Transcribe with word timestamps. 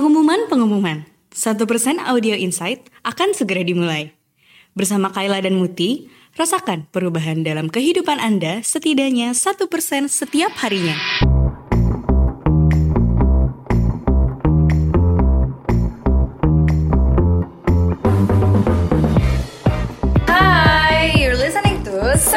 Pengumuman-pengumuman. 0.00 1.04
1% 1.28 1.60
Audio 2.08 2.32
Insight 2.32 2.88
akan 3.04 3.36
segera 3.36 3.60
dimulai. 3.60 4.16
Bersama 4.72 5.12
Kayla 5.12 5.44
dan 5.44 5.60
Muti, 5.60 6.08
rasakan 6.40 6.88
perubahan 6.88 7.44
dalam 7.44 7.68
kehidupan 7.68 8.16
Anda 8.16 8.64
setidaknya 8.64 9.36
1% 9.36 9.60
setiap 10.08 10.56
harinya. 10.64 10.96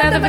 100% 0.04 0.20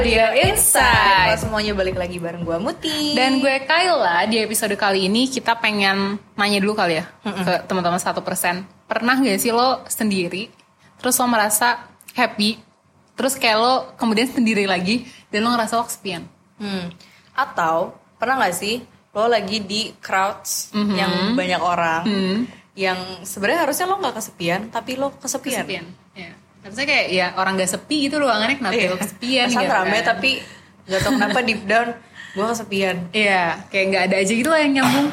Audio 0.00 0.32
inside. 0.48 1.36
Halo 1.36 1.36
semuanya 1.36 1.76
balik 1.76 2.00
lagi 2.00 2.16
bareng 2.16 2.40
gue 2.40 2.56
Muti 2.56 3.12
dan 3.12 3.36
gue 3.36 3.52
Kayla. 3.68 4.24
Di 4.24 4.40
episode 4.40 4.72
kali 4.80 5.12
ini 5.12 5.28
kita 5.28 5.60
pengen 5.60 6.16
nanya 6.40 6.56
dulu 6.56 6.72
kali 6.72 6.96
ya 6.96 7.04
mm 7.04 7.28
-mm. 7.28 7.44
ke 7.44 7.52
teman-teman 7.68 8.00
Satu 8.00 8.24
Persen. 8.24 8.64
Pernah 8.88 9.20
gak 9.20 9.36
sih 9.36 9.52
lo 9.52 9.84
sendiri 9.92 10.48
terus 10.96 11.20
lo 11.20 11.28
merasa 11.28 11.84
happy 12.16 12.64
terus 13.12 13.36
kayak 13.36 13.60
lo 13.60 13.92
kemudian 14.00 14.32
sendiri 14.32 14.64
lagi 14.64 15.04
dan 15.28 15.44
lo 15.44 15.52
ngerasa 15.52 15.76
lo 15.76 15.84
kesepian? 15.84 16.24
Hmm. 16.56 16.88
Atau 17.36 18.00
pernah 18.16 18.40
gak 18.40 18.56
sih 18.56 18.80
lo 19.12 19.28
lagi 19.28 19.60
di 19.60 19.92
crowds 20.00 20.72
mm 20.72 20.80
-hmm. 20.80 20.96
yang 20.96 21.12
banyak 21.36 21.60
orang 21.60 22.02
mm 22.08 22.16
-hmm. 22.16 22.38
yang 22.72 22.98
sebenarnya 23.28 23.68
harusnya 23.68 23.84
lo 23.84 24.00
nggak 24.00 24.16
kesepian 24.16 24.72
tapi 24.72 24.96
lo 24.96 25.12
kesepian. 25.20 25.60
kesepian 25.60 25.86
Ya. 26.60 26.66
Harusnya 26.66 26.86
kayak 26.86 27.06
ya 27.08 27.26
orang 27.34 27.56
gak 27.56 27.70
sepi 27.70 27.96
gitu 28.04 28.16
loh, 28.16 28.28
aneh 28.28 28.54
kenapa 28.54 28.76
Iya. 28.76 28.88
lo 28.88 28.96
kesepian 28.96 29.46
Perasaan 29.48 29.62
gitu 29.62 29.72
rame 29.74 29.96
kan. 29.96 30.04
tapi 30.06 30.30
gak 30.84 31.00
tau 31.00 31.12
kenapa 31.12 31.38
deep 31.40 31.62
down 31.64 31.88
gue 32.30 32.46
kesepian 32.46 32.96
Iya, 33.10 33.44
kayak 33.66 33.84
nggak 33.86 34.04
ada 34.06 34.16
aja 34.18 34.32
gitu 34.32 34.48
lah 34.48 34.60
yang 34.60 34.72
nyambung. 34.76 35.08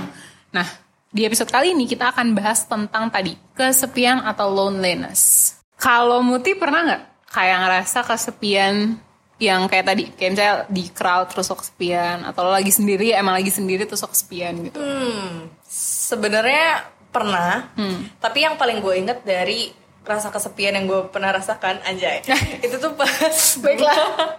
Nah, 0.49 0.67
di 1.07 1.22
episode 1.23 1.47
kali 1.47 1.72
ini 1.72 1.85
kita 1.85 2.11
akan 2.11 2.27
bahas 2.31 2.61
tentang 2.63 3.07
tadi 3.07 3.33
kesepian 3.52 4.22
atau 4.22 4.47
loneliness. 4.47 5.53
Kalau 5.75 6.19
Muti 6.19 6.53
pernah 6.53 6.83
nggak 6.83 7.03
kayak 7.27 7.57
ngerasa 7.59 8.00
kesepian 8.03 9.00
yang 9.38 9.66
kayak 9.66 9.85
tadi, 9.88 10.03
kayak 10.11 10.31
misalnya 10.33 10.55
di 10.67 10.83
crowd 10.89 11.29
terus 11.29 11.47
kesepian 11.47 12.22
atau 12.23 12.41
lo 12.44 12.52
lagi 12.52 12.69
sendiri 12.69 13.13
emang 13.13 13.33
lagi 13.33 13.50
sendiri 13.50 13.85
terus 13.85 14.02
kesepian 14.02 14.66
gitu. 14.66 14.77
Hmm, 14.77 15.47
sebenarnya 15.63 16.85
pernah, 17.07 17.69
Hmm. 17.73 18.09
tapi 18.17 18.41
yang 18.41 18.57
paling 18.57 18.77
gue 18.77 18.94
inget 18.95 19.22
dari 19.22 19.69
rasa 20.08 20.30
kesepian 20.30 20.73
yang 20.73 20.86
gue 20.86 21.05
pernah 21.08 21.30
rasakan 21.30 21.83
anjay 21.83 22.23
itu 22.66 22.75
tuh 22.75 22.94
pas 22.94 23.36
Baiklah. 23.63 23.95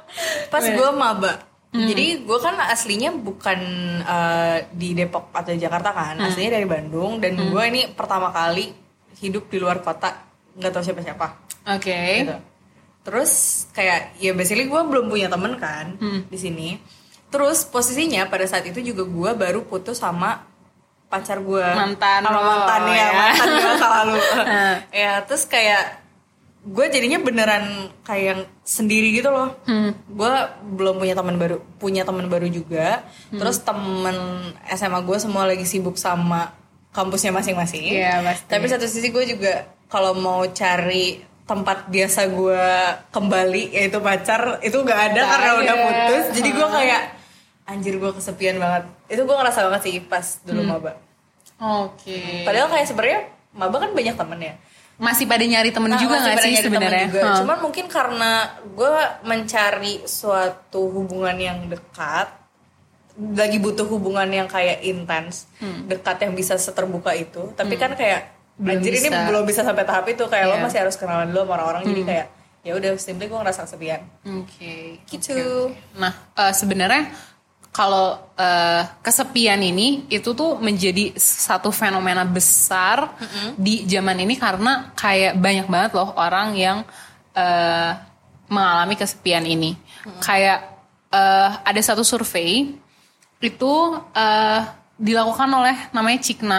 pas 0.52 0.64
gue 0.64 0.91
maba 0.92 1.44
Hmm. 1.69 1.84
jadi 1.84 2.24
gue 2.24 2.38
kan 2.41 2.56
aslinya 2.64 3.12
bukan 3.12 3.61
eh, 4.00 4.64
di 4.72 4.96
Depok 4.96 5.28
atau 5.30 5.52
Jakarta 5.52 5.92
kan 5.92 6.16
Hmm. 6.16 6.24
aslinya 6.24 6.56
dari 6.56 6.64
Bandung 6.64 7.20
dan 7.20 7.36
gue 7.36 7.62
ini 7.69 7.92
pertama 7.92 8.33
kali 8.33 8.72
hidup 9.20 9.52
di 9.52 9.61
luar 9.61 9.84
kota 9.84 10.16
nggak 10.56 10.72
tahu 10.72 10.80
siapa 10.80 11.05
siapa 11.05 11.27
Oke. 11.69 11.92
gitu. 12.24 12.36
Terus 13.05 13.33
kayak 13.70 14.16
ya 14.16 14.33
basically 14.33 14.64
gue 14.64 14.80
belum 14.80 15.12
punya 15.12 15.28
temen 15.28 15.61
kan 15.61 15.92
Hmm. 15.94 16.24
di 16.24 16.39
sini. 16.41 16.80
Terus 17.28 17.69
posisinya 17.69 18.24
pada 18.27 18.48
saat 18.48 18.64
itu 18.64 18.80
juga 18.80 19.05
gue 19.05 19.30
baru 19.36 19.61
putus 19.62 20.00
sama 20.00 20.47
pacar 21.09 21.41
gue 21.41 21.64
Mantan 21.64 22.20
sama 22.20 22.37
lo, 22.37 22.41
mantannya 22.45 22.97
ya. 23.01 23.11
mantan 23.17 23.48
gue 23.48 23.75
selalu 23.81 24.19
ya 25.05 25.12
terus 25.25 25.45
kayak 25.48 26.05
gue 26.69 26.87
jadinya 26.92 27.19
beneran 27.25 27.89
kayak 28.05 28.45
sendiri 28.61 29.17
gitu 29.17 29.33
loh. 29.33 29.56
Hmm. 29.64 29.97
gue 30.05 30.34
belum 30.77 31.01
punya 31.01 31.17
teman 31.17 31.41
baru 31.41 31.64
punya 31.81 32.05
teman 32.05 32.29
baru 32.29 32.45
juga. 32.53 33.09
Hmm. 33.33 33.41
terus 33.41 33.64
temen 33.64 34.17
SMA 34.69 35.01
gue 35.01 35.17
semua 35.17 35.48
lagi 35.48 35.64
sibuk 35.64 35.97
sama 35.97 36.53
kampusnya 36.92 37.33
masing-masing. 37.33 37.95
Iya, 37.95 38.20
pasti. 38.20 38.48
tapi 38.51 38.64
satu 38.68 38.85
sisi 38.85 39.08
gue 39.08 39.24
juga 39.24 39.64
kalau 39.89 40.13
mau 40.13 40.45
cari 40.52 41.24
tempat 41.48 41.89
biasa 41.89 42.29
gue 42.29 42.68
kembali 43.08 43.73
yaitu 43.73 44.05
pacar 44.05 44.61
itu 44.61 44.77
gak 44.85 45.01
ada 45.13 45.20
Nggak 45.24 45.33
karena 45.33 45.52
udah 45.57 45.77
putus. 45.80 46.24
Jadi 46.36 46.48
gue 46.52 46.68
kayak 46.68 47.02
anjir 47.68 47.95
gue 47.95 48.11
kesepian 48.11 48.56
banget 48.56 48.83
itu 49.06 49.20
gue 49.20 49.36
ngerasa 49.36 49.61
banget 49.62 49.80
sih 49.84 50.01
pas 50.02 50.24
dulu 50.42 50.61
Hmm. 50.61 50.70
maba 50.70 50.92
Oke. 51.58 52.42
padahal 52.42 52.68
kayak 52.68 52.86
sebenarnya 52.86 53.20
maba 53.52 53.77
kan 53.79 53.92
banyak 53.92 54.17
temen 54.17 54.40
ya 54.42 54.55
Masih 54.98 55.24
pada 55.24 55.46
nyari 55.46 55.70
temen 55.70 55.86
Nah, 55.89 55.95
juga 55.96 56.18
pada 56.18 56.42
sih 56.42 56.58
sebenarnya? 56.58 57.06
Hah. 57.14 57.39
Cuman 57.39 57.62
mungkin 57.62 57.86
karena 57.86 58.51
gue 58.68 58.95
mencari 59.23 60.02
suatu 60.02 60.90
hubungan 60.90 61.39
yang 61.39 61.70
dekat, 61.70 62.27
lagi 63.14 63.58
butuh 63.58 63.86
hubungan 63.86 64.27
yang 64.27 64.46
kayak 64.46 64.83
intens, 64.83 65.46
dekat 65.86 66.18
yang 66.18 66.35
bisa 66.35 66.55
seterbuka 66.56 67.14
itu. 67.14 67.46
Tapi 67.52 67.74
kan 67.77 67.95
kayak 67.95 68.35
Hmm. 68.58 68.67
Belum 68.67 68.74
anjir 68.74 68.90
ini 68.92 69.06
bisa. 69.06 69.23
belum 69.23 69.45
bisa 69.46 69.61
sampai 69.62 69.86
tahap 69.86 70.02
itu. 70.08 70.27
Kayak 70.27 70.45
lo 70.45 70.50
Iya. 70.50 70.56
Hmm. 70.56 70.64
masih 70.67 70.79
harus 70.83 70.96
kenalan 70.98 71.27
dulu 71.29 71.40
sama 71.40 71.52
orang-orang. 71.55 71.83
Jadi 71.85 72.02
kayak 72.02 72.27
ya 72.58 72.73
udah 72.74 72.90
simply 72.98 73.24
gue 73.24 73.39
ngerasa 73.39 73.61
kesepian. 73.64 74.02
Oke. 74.35 74.98
Gitu. 75.06 75.70
Nah, 75.95 76.11
eh, 76.35 76.50
sebenarnya 76.52 77.06
kalau 77.78 78.18
eh, 78.34 78.83
kesepian 78.98 79.62
ini 79.62 80.11
itu 80.11 80.34
tuh 80.34 80.58
menjadi 80.58 81.14
satu 81.14 81.70
fenomena 81.70 82.27
besar 82.27 83.14
di 83.55 83.86
zaman 83.86 84.18
ini 84.18 84.34
karena 84.34 84.90
kayak 84.98 85.39
banyak 85.39 85.66
banget 85.70 85.90
loh 85.94 86.11
orang 86.18 86.58
yang 86.58 86.83
eh, 87.38 87.92
mengalami 88.50 88.98
kesepian 88.98 89.46
ini. 89.46 89.78
Kayak 90.18 90.74
eh, 91.14 91.50
ada 91.62 91.78
satu 91.78 92.02
survei 92.02 92.74
itu 93.38 93.72
eh, 94.11 94.61
dilakukan 94.98 95.46
oleh 95.46 95.77
namanya 95.94 96.18
Cikna 96.18 96.58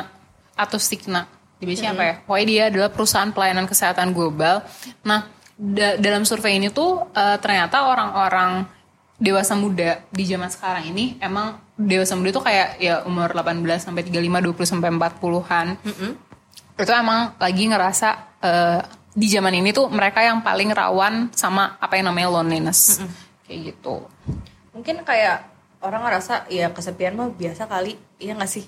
atau 0.55 0.79
Stigna. 0.79 1.27
Dibacanya 1.59 1.91
apa 1.91 2.03
ya? 2.07 2.15
Pokoknya 2.23 2.47
dia 2.47 2.63
adalah 2.71 2.89
perusahaan 2.95 3.31
pelayanan 3.35 3.67
kesehatan 3.67 4.15
global. 4.15 4.63
Nah, 5.03 5.27
da- 5.59 5.99
dalam 5.99 6.23
survei 6.23 6.55
ini 6.55 6.71
tuh 6.71 7.11
eh, 7.11 7.35
ternyata 7.43 7.83
orang-orang 7.83 8.78
dewasa 9.19 9.53
muda 9.53 9.99
di 10.09 10.23
zaman 10.23 10.47
sekarang 10.47 10.89
ini 10.89 11.19
emang 11.19 11.59
dewasa 11.75 12.15
muda 12.15 12.31
tuh 12.31 12.43
kayak 12.43 12.79
ya 12.79 13.03
umur 13.03 13.29
18 13.31 13.59
sampai 13.77 14.07
35, 14.07 14.55
20 14.55 14.63
sampai 14.65 14.89
40-an. 14.89 15.67
Itu 16.79 16.91
emang 16.95 17.35
lagi 17.35 17.63
ngerasa 17.67 18.09
eh, 18.39 18.79
di 19.11 19.27
zaman 19.27 19.51
ini 19.53 19.75
tuh 19.75 19.91
mereka 19.91 20.23
yang 20.23 20.39
paling 20.39 20.71
rawan 20.71 21.27
sama 21.35 21.75
apa 21.77 21.99
yang 21.99 22.07
namanya 22.07 22.31
loneliness. 22.31 23.03
Kayak 23.43 23.75
gitu. 23.75 24.07
Mungkin 24.71 25.03
kayak 25.03 25.43
orang 25.83 26.07
ngerasa 26.07 26.47
ya 26.47 26.71
kesepian 26.71 27.15
mah 27.15 27.27
biasa 27.29 27.67
kali, 27.67 27.99
iya 28.17 28.35
gak 28.35 28.47
sih? 28.47 28.63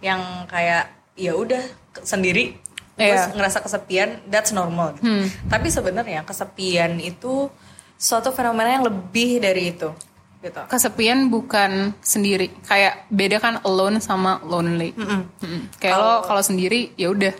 Yang 0.00 0.22
kayak 0.48 0.84
ya 1.16 1.36
udah 1.36 1.60
sendiri 2.00 2.56
terus 2.96 3.28
Iya. 3.28 3.32
ngerasa 3.32 3.58
kesepian, 3.60 4.10
that's 4.28 4.52
normal. 4.52 4.92
gitu. 4.96 5.08
Tapi 5.48 5.68
sebenarnya 5.68 6.20
kesepian 6.22 7.00
itu 7.00 7.48
suatu 8.00 8.32
fenomena 8.32 8.80
yang 8.80 8.88
lebih 8.88 9.44
dari 9.44 9.76
itu, 9.76 9.92
gitu. 10.40 10.60
Kesepian 10.72 11.28
bukan 11.28 11.92
sendiri. 12.00 12.48
Kayak 12.64 13.04
beda 13.12 13.36
kan 13.36 13.60
alone 13.60 14.00
sama 14.00 14.40
lonely. 14.40 14.96
Mm-mm. 14.96 15.76
Kayak 15.76 15.96
lo 16.00 16.12
kalau 16.24 16.40
sendiri 16.40 16.96
ya 16.96 17.12
udah. 17.12 17.36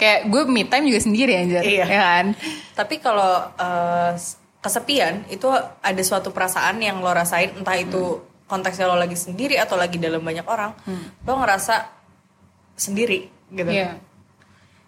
Kayak 0.00 0.32
gue 0.32 0.42
me 0.48 0.64
time 0.64 0.88
juga 0.88 1.04
sendiri 1.04 1.36
anjir. 1.36 1.60
Iya. 1.60 1.84
Ya 1.84 1.98
kan? 2.00 2.26
Tapi 2.72 3.04
kalau 3.04 3.52
eh, 3.52 4.16
kesepian 4.64 5.28
itu 5.28 5.52
ada 5.84 6.02
suatu 6.02 6.32
perasaan 6.32 6.80
yang 6.80 7.04
lo 7.04 7.12
rasain 7.12 7.52
entah 7.52 7.76
itu 7.76 8.24
konteksnya 8.48 8.88
lo 8.88 8.96
lagi 8.96 9.12
sendiri 9.12 9.60
atau 9.60 9.76
lagi 9.76 10.00
dalam 10.00 10.24
banyak 10.24 10.48
orang, 10.48 10.72
lo 11.28 11.32
ngerasa 11.36 11.84
sendiri 12.80 13.28
gitu. 13.52 13.68
Iya. 13.68 14.00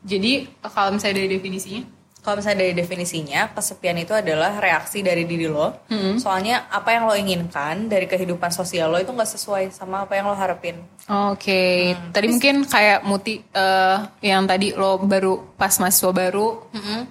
Jadi 0.00 0.48
kalau 0.64 0.96
misalnya 0.96 1.20
dari 1.20 1.28
definisinya, 1.36 1.84
Kalau 2.20 2.36
misalnya 2.36 2.60
dari 2.60 2.74
definisinya, 2.74 3.48
kesepian 3.50 3.96
itu 3.96 4.12
adalah 4.12 4.56
reaksi 4.56 5.00
dari 5.00 5.24
diri 5.24 5.46
lo. 5.46 5.72
Soalnya 6.16 6.68
apa 6.68 6.92
yang 6.92 7.04
lo 7.04 7.14
inginkan 7.14 7.86
dari 7.86 8.04
kehidupan 8.04 8.48
sosial 8.50 8.88
lo 8.88 8.96
itu 8.96 9.08
nggak 9.08 9.30
sesuai 9.30 9.70
sama 9.70 10.04
apa 10.04 10.14
yang 10.14 10.26
lo 10.26 10.34
harapin. 10.34 10.76
Oke, 11.08 11.90
tadi 12.12 12.26
mungkin 12.28 12.62
kayak 12.62 13.02
Muti 13.02 13.40
eh, 13.42 13.96
yang 14.22 14.44
tadi 14.44 14.70
lo 14.72 14.96
baru 14.96 15.56
pas 15.56 15.72
mahasiswa 15.74 16.10
baru, 16.10 16.60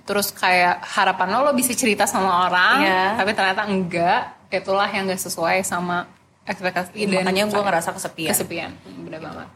terus 0.04 0.30
kayak 0.30 0.86
harapan 0.88 1.28
lo 1.31 1.39
lo 1.42 1.51
bisa 1.51 1.74
cerita 1.74 2.06
sama 2.06 2.45
orang, 2.45 2.78
Iya. 2.80 3.04
tapi 3.18 3.31
ternyata 3.34 3.66
enggak, 3.66 4.22
itulah 4.48 4.88
yang 4.88 5.04
gak 5.06 5.19
sesuai 5.19 5.62
sama 5.62 6.06
ekspektasi 6.44 7.06
dan 7.06 7.22
Makanya 7.22 7.45
gue 7.45 7.62
ngerasa 7.62 7.89
kesepian. 7.92 8.31
kesepian, 8.31 8.72
Hmm, 8.80 9.06
bener 9.06 9.19
banget. 9.19 9.48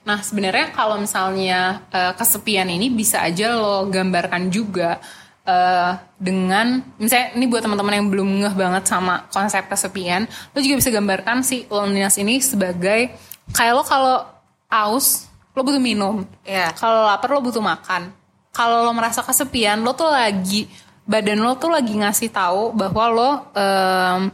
Nah 0.00 0.18
sebenarnya 0.24 0.72
kalau 0.72 0.96
misalnya 0.96 1.84
eh, 1.92 2.12
kesepian 2.16 2.66
ini 2.66 2.88
bisa 2.88 3.20
aja 3.20 3.52
lo 3.54 3.84
gambarkan 3.86 4.48
juga 4.48 4.96
eh, 5.44 5.92
dengan 6.16 6.80
misalnya 6.96 7.36
ini 7.36 7.44
buat 7.46 7.60
teman-teman 7.60 7.94
yang 8.00 8.06
belum 8.08 8.28
ngeh 8.40 8.54
banget 8.56 8.84
sama 8.88 9.28
konsep 9.28 9.68
kesepian, 9.68 10.24
lo 10.24 10.58
juga 10.58 10.80
bisa 10.80 10.90
gambarkan 10.90 11.44
si 11.44 11.68
loneliness 11.68 12.16
ini 12.16 12.40
sebagai 12.40 13.12
kayak 13.52 13.72
lo 13.74 13.84
kalau 13.84 14.16
aus 14.68 15.26
lo 15.50 15.66
butuh 15.66 15.82
minum, 15.82 16.22
Iya. 16.46 16.70
kalau 16.78 17.10
lapar 17.10 17.28
lo 17.34 17.42
butuh 17.42 17.58
makan, 17.58 18.14
kalau 18.54 18.86
lo 18.86 18.94
merasa 18.94 19.18
kesepian 19.20 19.82
lo 19.82 19.92
tuh 19.92 20.06
lagi 20.06 20.70
badan 21.02 21.42
lo 21.42 21.58
tuh 21.58 21.74
lagi 21.74 21.90
ngasih 21.98 22.30
tahu 22.30 22.70
bahwa 22.70 23.04
lo 23.10 23.30
em, 23.52 24.30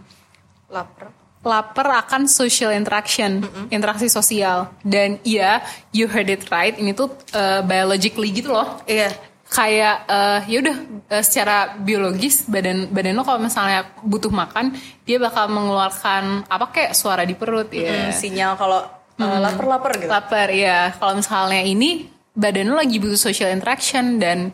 Laper. 0.68 1.15
Lapar 1.46 1.86
akan 2.02 2.26
social 2.26 2.74
interaction, 2.74 3.46
interaksi 3.70 4.10
sosial. 4.10 4.66
Dan 4.82 5.22
iya, 5.22 5.62
you 5.94 6.10
heard 6.10 6.26
it 6.26 6.50
right, 6.50 6.74
ini 6.74 6.90
tuh 6.90 7.14
uh, 7.38 7.62
biologically 7.62 8.34
gitu 8.34 8.50
loh. 8.50 8.82
Iya. 8.90 9.14
Kayak 9.46 10.10
uh, 10.10 10.42
ya 10.50 10.58
udah 10.58 10.76
uh, 11.06 11.22
secara 11.22 11.78
biologis 11.78 12.50
badan 12.50 12.90
badan 12.90 13.14
lo 13.14 13.22
kalau 13.22 13.38
misalnya 13.38 13.86
butuh 14.02 14.34
makan, 14.34 14.74
dia 15.06 15.22
bakal 15.22 15.46
mengeluarkan 15.46 16.50
apa 16.50 16.66
kayak 16.74 16.98
suara 16.98 17.22
di 17.22 17.38
perut 17.38 17.70
ya. 17.70 18.10
Hmm, 18.10 18.10
sinyal 18.10 18.58
kalau 18.58 18.82
uh, 19.22 19.38
lapar-lapar 19.38 20.02
gitu. 20.02 20.10
Lapar 20.10 20.50
ya. 20.50 20.90
Kalau 20.98 21.14
misalnya 21.22 21.62
ini 21.62 22.10
badan 22.34 22.74
lo 22.74 22.82
lagi 22.82 22.98
butuh 22.98 23.16
social 23.16 23.54
interaction 23.54 24.18
dan 24.18 24.50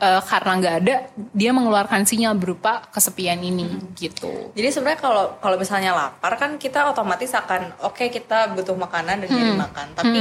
uh, 0.00 0.22
karena 0.24 0.52
nggak 0.58 0.74
ada, 0.82 0.94
dia 1.36 1.50
mengeluarkan 1.52 2.08
sinyal 2.08 2.34
berupa 2.34 2.82
kesepian 2.90 3.38
ini 3.44 3.68
gitu. 3.94 4.50
Jadi 4.56 4.68
sebenarnya 4.72 5.00
kalau 5.00 5.24
kalau 5.38 5.56
misalnya 5.60 5.92
lapar 5.92 6.34
kan 6.40 6.56
kita 6.56 6.88
otomatis 6.88 7.30
akan 7.36 7.76
oke 7.84 8.08
kita 8.08 8.50
butuh 8.56 8.74
makanan 8.74 9.22
dan 9.22 9.28
jadi 9.28 9.52
makan. 9.54 9.86
Tapi 9.94 10.20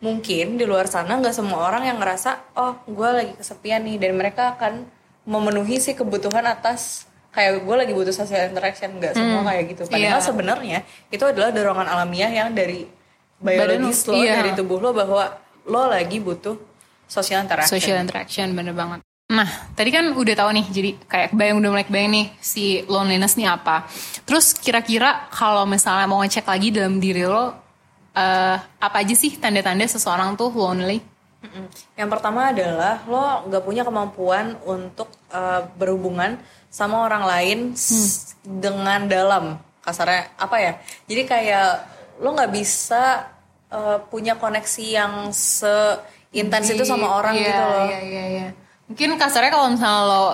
mungkin 0.00 0.56
di 0.56 0.64
luar 0.64 0.88
sana 0.88 1.20
nggak 1.20 1.36
semua 1.36 1.60
orang 1.68 1.84
yang 1.84 2.00
ngerasa 2.00 2.56
oh 2.56 2.80
gue 2.88 3.08
lagi 3.08 3.32
kesepian 3.36 3.84
nih 3.84 4.00
dan 4.00 4.16
mereka 4.16 4.56
akan 4.56 4.88
memenuhi 5.28 5.76
si 5.76 5.92
kebutuhan 5.92 6.42
atas 6.48 7.04
kayak 7.30 7.62
gue 7.62 7.76
lagi 7.76 7.92
butuh 7.94 8.10
social 8.10 8.48
interaction 8.50 8.96
nggak 8.98 9.14
semua 9.14 9.46
kayak 9.46 9.64
gitu. 9.70 9.82
Padahal 9.86 10.18
Iya. 10.18 10.26
sebenarnya 10.26 10.78
itu 11.12 11.24
adalah 11.24 11.54
dorongan 11.54 11.86
alamiah 11.86 12.32
yang 12.32 12.50
dari 12.50 12.88
biologis 13.40 14.04
Badan 14.04 14.12
lo, 14.12 14.20
iya. 14.20 14.34
dari 14.42 14.50
tubuh 14.52 14.78
lo 14.82 14.90
bahwa 14.92 15.24
lo 15.68 15.82
lagi 15.86 16.18
butuh 16.18 16.56
social 17.06 17.44
interaction. 17.44 17.72
Social 17.78 17.98
interaction 18.00 18.52
bener 18.56 18.74
banget. 18.74 19.00
Nah, 19.30 19.46
tadi 19.78 19.94
kan 19.94 20.10
udah 20.10 20.34
tahu 20.34 20.50
nih, 20.50 20.66
jadi 20.68 20.90
kayak 21.06 21.30
bayang 21.30 21.62
udah 21.62 21.70
mulai 21.70 21.86
kebayang 21.86 22.10
nih 22.10 22.26
si 22.42 22.82
loneliness 22.90 23.38
nih 23.38 23.46
apa. 23.46 23.86
Terus 24.26 24.50
kira-kira 24.52 25.30
kalau 25.30 25.62
misalnya 25.64 26.10
mau 26.10 26.18
ngecek 26.18 26.50
lagi 26.50 26.74
dalam 26.74 26.98
diri 26.98 27.22
lo, 27.22 27.54
eh, 28.10 28.56
apa 28.58 28.96
aja 28.98 29.14
sih 29.14 29.38
tanda-tanda 29.38 29.86
seseorang 29.86 30.34
tuh 30.34 30.50
lonely? 30.50 30.98
Yang 31.94 32.10
pertama 32.10 32.50
adalah 32.50 33.00
lo 33.06 33.46
nggak 33.48 33.62
punya 33.64 33.80
kemampuan 33.80 34.60
untuk 34.60 35.08
uh, 35.32 35.64
berhubungan 35.72 36.36
sama 36.68 37.00
orang 37.00 37.24
lain 37.24 37.58
s- 37.72 38.36
dengan 38.44 39.08
dalam 39.08 39.56
kasarnya 39.80 40.36
apa 40.36 40.56
ya? 40.60 40.72
Jadi 41.08 41.22
kayak 41.24 41.68
lo 42.20 42.36
nggak 42.36 42.52
bisa 42.52 43.24
uh, 43.72 44.04
punya 44.12 44.36
koneksi 44.36 44.84
yang 44.84 45.32
seintens 45.32 46.66
itu 46.68 46.84
sama 46.84 47.08
orang 47.08 47.32
Iya, 47.32 47.46
gitu 47.48 47.62
loh. 47.64 47.84
Iya, 47.88 48.00
iya, 48.04 48.24
iya. 48.28 48.46
Mungkin 48.90 49.14
kasarnya 49.14 49.54
kalau 49.54 49.70
misalnya 49.70 50.02
lo 50.02 50.24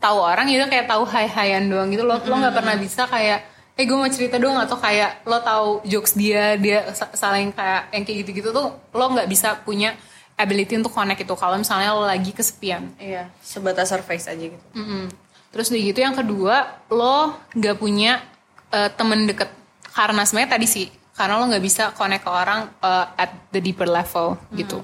tahu 0.00 0.18
orang 0.18 0.48
itu 0.48 0.64
kayak 0.64 0.88
tahu 0.88 1.04
hai-haian 1.04 1.68
doang 1.68 1.92
gitu. 1.92 2.08
Lo 2.08 2.16
lo 2.16 2.34
nggak 2.40 2.54
pernah 2.56 2.76
bisa 2.80 3.04
kayak 3.04 3.44
eh 3.76 3.84
gue 3.84 3.92
mau 3.92 4.08
cerita 4.08 4.40
dong 4.40 4.56
atau 4.56 4.80
kayak 4.80 5.20
lo 5.28 5.36
tahu 5.44 5.84
jokes 5.84 6.16
dia 6.16 6.56
dia 6.56 6.88
sa- 6.96 7.12
saling 7.12 7.52
kayak 7.52 7.92
yang 7.92 8.02
kayak 8.08 8.18
gitu-gitu 8.24 8.48
tuh 8.48 8.72
lo 8.72 9.04
nggak 9.12 9.28
bisa 9.28 9.60
punya 9.60 9.92
ability 10.40 10.80
untuk 10.80 10.92
connect 10.96 11.20
itu 11.20 11.34
kalau 11.36 11.60
misalnya 11.60 11.92
lo 11.92 12.08
lagi 12.08 12.32
kesepian. 12.32 12.96
Iya, 12.96 13.28
sebatas 13.44 13.92
surface 13.92 14.32
aja 14.32 14.40
gitu. 14.48 14.66
Mm-mm. 14.72 15.12
Terus 15.52 15.68
udah 15.68 15.82
gitu 15.84 16.00
yang 16.00 16.16
kedua 16.16 16.80
lo 16.88 17.36
nggak 17.52 17.76
punya 17.76 18.24
eh, 18.72 18.88
temen 18.96 19.28
deket 19.28 19.52
karena 19.92 20.24
sebenarnya 20.24 20.56
tadi 20.56 20.66
sih 20.68 20.86
karena 21.12 21.40
lo 21.40 21.44
nggak 21.48 21.64
bisa 21.64 21.92
connect 21.92 22.24
ke 22.24 22.30
orang 22.32 22.72
eh, 22.80 23.06
at 23.20 23.52
the 23.52 23.60
deeper 23.60 23.88
level 23.88 24.40
gitu. 24.56 24.80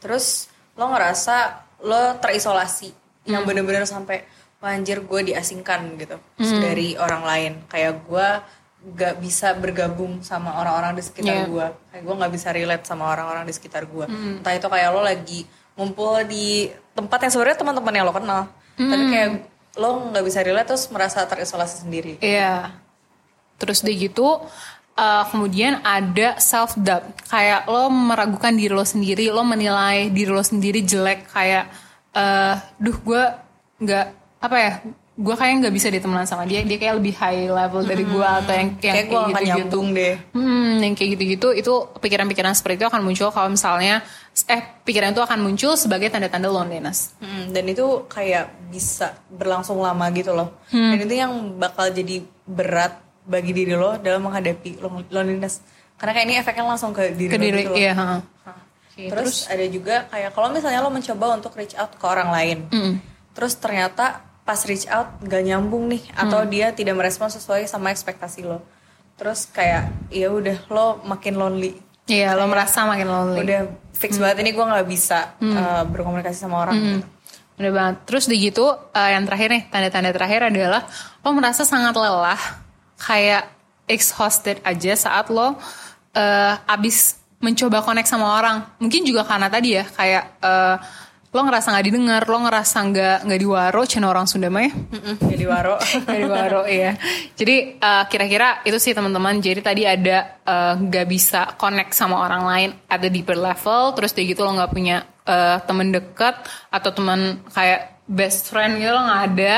Terus 0.00 0.48
lo 0.76 0.92
ngerasa 0.92 1.64
lo 1.84 2.16
terisolasi 2.18 2.90
yang 3.28 3.44
bener-bener 3.44 3.84
sampai 3.84 4.24
"Wah, 4.58 4.72
anjir 4.72 5.04
gue 5.04 5.20
diasingkan 5.28 6.00
gitu 6.00 6.16
dari 6.40 6.96
orang 6.96 7.22
lain. 7.22 7.52
Kayak 7.68 8.00
gue 8.08 8.28
gak 8.84 9.16
bisa 9.16 9.52
bergabung 9.52 10.20
sama 10.20 10.60
orang-orang 10.60 10.96
di 10.96 11.02
sekitar 11.04 11.44
Iya. 11.44 11.48
gue. 11.48 11.66
Kayak 11.92 12.02
gue 12.04 12.14
gak 12.20 12.32
bisa 12.32 12.48
relate 12.52 12.84
sama 12.84 13.04
orang-orang 13.08 13.44
di 13.44 13.52
sekitar 13.52 13.84
gue. 13.84 14.04
Entah 14.40 14.52
itu 14.52 14.68
kayak 14.68 14.88
lo 14.90 15.00
lagi 15.00 15.44
ngumpul 15.74 16.24
di 16.24 16.68
tempat 16.92 17.18
yang 17.24 17.32
sebenarnya 17.32 17.58
teman-teman 17.60 17.92
yang 17.92 18.06
lo 18.08 18.12
kenal. 18.12 18.40
Tapi 18.76 19.04
kayak 19.08 19.30
lo 19.74 19.90
nggak 20.06 20.22
bisa 20.22 20.38
relate 20.38 20.68
terus 20.70 20.86
merasa 20.88 21.24
terisolasi 21.26 21.82
sendiri. 21.82 22.20
Iya. 22.20 22.76
Terus 23.58 23.82
udah 23.82 23.94
gitu, 23.94 24.26
uh, 24.94 25.24
kemudian 25.30 25.82
ada 25.82 26.38
self 26.38 26.74
doubt. 26.78 27.04
Kayak 27.28 27.66
lo 27.66 27.90
meragukan 27.90 28.54
diri 28.54 28.72
lo 28.74 28.86
sendiri, 28.86 29.30
lo 29.30 29.42
menilai 29.42 30.10
diri 30.10 30.30
lo 30.30 30.42
sendiri 30.42 30.82
jelek. 30.82 31.30
Kayak, 31.30 31.70
uh, 32.14 32.58
duh 32.78 32.96
gue 32.98 33.22
nggak 33.82 34.06
apa 34.40 34.56
ya? 34.58 34.72
Gue 35.14 35.38
kayak 35.38 35.62
nggak 35.62 35.74
bisa 35.78 35.94
ditemenan 35.94 36.26
sama 36.26 36.42
dia. 36.42 36.66
Dia 36.66 36.74
kayak 36.74 36.98
lebih 36.98 37.14
high 37.14 37.46
level 37.46 37.86
dari 37.86 38.02
gue 38.02 38.26
atau 38.26 38.50
yang 38.50 38.68
yang 38.82 38.94
Kayak 38.98 39.06
gue 39.06 39.14
gak 39.14 39.28
gitu-gitu. 39.30 39.46
nyambung 39.54 39.88
deh. 39.94 40.14
Hmm, 40.34 40.72
yang 40.82 40.94
kayak 40.98 41.10
gitu-gitu 41.14 41.48
itu 41.54 41.74
pikiran-pikiran 42.02 42.50
seperti 42.58 42.82
itu 42.82 42.88
akan 42.90 43.02
muncul 43.06 43.30
kalau 43.30 43.46
misalnya 43.46 44.02
eh 44.50 44.62
pikiran 44.82 45.14
itu 45.14 45.22
akan 45.22 45.38
muncul 45.38 45.78
sebagai 45.78 46.10
tanda-tanda 46.10 46.50
loneliness. 46.50 47.14
Mm, 47.22 47.54
dan 47.54 47.64
itu 47.70 47.86
kayak 48.10 48.50
bisa 48.74 49.14
berlangsung 49.30 49.78
lama 49.78 50.02
gitu 50.10 50.34
loh. 50.34 50.58
Dan 50.66 50.98
itu 50.98 51.14
yang 51.14 51.30
bakal 51.62 51.94
jadi 51.94 52.26
berat 52.42 52.98
bagi 53.24 53.52
diri 53.52 53.72
lo 53.72 53.96
dalam 53.96 54.22
menghadapi 54.22 54.78
lon- 54.78 55.08
loneliness. 55.08 55.60
Karena 55.96 56.12
kayak 56.12 56.26
ini 56.26 56.34
efeknya 56.36 56.64
langsung 56.64 56.90
ke 56.90 57.12
diri 57.12 57.30
Ke 57.30 57.38
lo 57.38 57.44
diri, 57.44 57.60
gitu 57.60 57.72
loh. 57.72 57.78
iya. 57.78 57.92
ha. 57.92 58.04
Hah. 58.44 58.58
Oke, 58.94 59.10
terus, 59.10 59.50
ada 59.50 59.66
juga 59.66 60.06
kayak 60.06 60.30
kalau 60.30 60.48
misalnya 60.48 60.78
lo 60.78 60.86
mencoba 60.86 61.34
untuk 61.34 61.52
reach 61.54 61.74
out 61.74 61.90
ke 61.90 62.04
orang 62.04 62.30
lain. 62.30 62.58
Terus 63.32 63.58
ternyata 63.58 64.22
pas 64.44 64.60
reach 64.62 64.86
out 64.86 65.18
gak 65.20 65.42
nyambung 65.42 65.88
nih 65.88 66.04
atau 66.14 66.44
dia 66.44 66.70
tidak 66.70 66.94
merespon 66.94 67.26
sesuai 67.26 67.64
sama 67.64 67.90
ekspektasi 67.90 68.44
lo. 68.44 68.62
Terus 69.14 69.48
kayak 69.48 69.90
ya 70.10 70.30
udah 70.30 70.58
lo 70.68 71.02
makin 71.02 71.34
lonely. 71.34 71.74
Iya, 72.04 72.36
lo 72.36 72.46
merasa 72.46 72.84
makin 72.84 73.08
lonely. 73.08 73.40
Udah 73.40 73.60
fix 73.94 74.14
banget 74.14 74.42
ini 74.42 74.52
gue 74.52 74.62
nggak 74.62 74.84
bisa 74.84 75.38
uh, 75.40 75.82
berkomunikasi 75.86 76.36
sama 76.36 76.62
orang. 76.62 76.74
gitu. 76.76 77.06
Bener 77.54 77.70
banget. 77.70 77.96
Terus 78.04 78.24
di 78.26 78.36
gitu 78.38 78.66
eh, 78.90 79.10
yang 79.10 79.24
terakhir 79.24 79.48
nih 79.50 79.62
tanda-tanda 79.70 80.10
terakhir 80.10 80.50
adalah 80.50 80.86
lo 81.18 81.30
merasa 81.32 81.62
sangat 81.62 81.94
lelah, 81.94 82.38
kayak 82.98 83.50
exhausted 83.88 84.60
aja 84.64 84.96
saat 84.96 85.28
lo 85.28 85.56
eh, 86.14 86.54
abis 86.70 87.20
mencoba 87.44 87.84
connect 87.84 88.08
sama 88.08 88.40
orang. 88.40 88.64
Mungkin 88.80 89.04
juga 89.04 89.28
karena 89.28 89.52
tadi 89.52 89.76
ya 89.76 89.84
kayak 89.84 90.24
eh, 90.40 90.76
lo 91.34 91.42
ngerasa 91.42 91.74
nggak 91.74 91.86
didengar, 91.90 92.22
lo 92.30 92.38
ngerasa 92.46 92.78
nggak 92.94 93.18
nggak 93.26 93.40
diwaro, 93.42 93.82
cina 93.90 94.06
orang 94.06 94.24
Sunda 94.24 94.46
mah 94.48 94.62
ya. 94.64 94.72
Mm-mm, 94.72 95.14
jadi 95.34 95.44
waro. 95.50 95.76
Nggak 95.82 96.20
diwaro 96.22 96.62
ya. 96.80 96.94
Jadi 97.34 97.56
eh, 97.76 98.04
kira-kira 98.06 98.62
itu 98.64 98.78
sih 98.78 98.94
teman-teman. 98.94 99.42
Jadi 99.42 99.60
tadi 99.60 99.82
ada 99.84 100.40
nggak 100.78 101.06
bisa 101.10 101.58
connect 101.58 101.92
sama 101.92 102.22
orang 102.22 102.42
lain 102.46 102.70
at 102.88 103.02
the 103.02 103.10
deeper 103.10 103.36
level. 103.36 103.92
Terus 103.98 104.14
dari 104.14 104.30
gitu 104.30 104.46
lo 104.46 104.54
nggak 104.54 104.72
punya 104.72 105.02
eh, 105.26 105.58
temen 105.66 105.90
dekat 105.92 106.38
atau 106.70 106.90
teman 106.94 107.42
kayak 107.50 108.00
best 108.06 108.48
friend 108.48 108.78
gitu 108.80 108.94
lo 108.94 109.02
nggak 109.04 109.22
ada. 109.34 109.54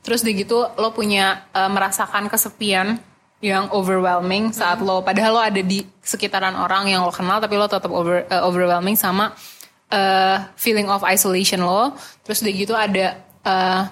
Terus 0.00 0.24
dari 0.24 0.42
gitu 0.42 0.64
lo 0.80 0.90
punya 0.96 1.44
eh, 1.52 1.70
merasakan 1.70 2.26
kesepian 2.32 2.96
yang 3.40 3.72
overwhelming 3.72 4.52
saat 4.52 4.84
lo 4.84 5.00
padahal 5.00 5.32
lo 5.32 5.40
ada 5.40 5.64
di 5.64 5.80
sekitaran 6.04 6.52
orang 6.60 6.92
yang 6.92 7.08
lo 7.08 7.12
kenal 7.12 7.40
tapi 7.40 7.56
lo 7.56 7.64
tetap 7.64 7.88
over, 7.88 8.28
eh, 8.28 8.42
overwhelming 8.44 8.96
sama 8.96 9.32
eh, 9.92 10.36
feeling 10.56 10.88
of 10.88 11.04
isolation 11.04 11.64
lo. 11.64 11.92
Terus 12.24 12.44
dari 12.44 12.54
gitu 12.64 12.76
ada 12.76 13.16
eh, 13.44 13.82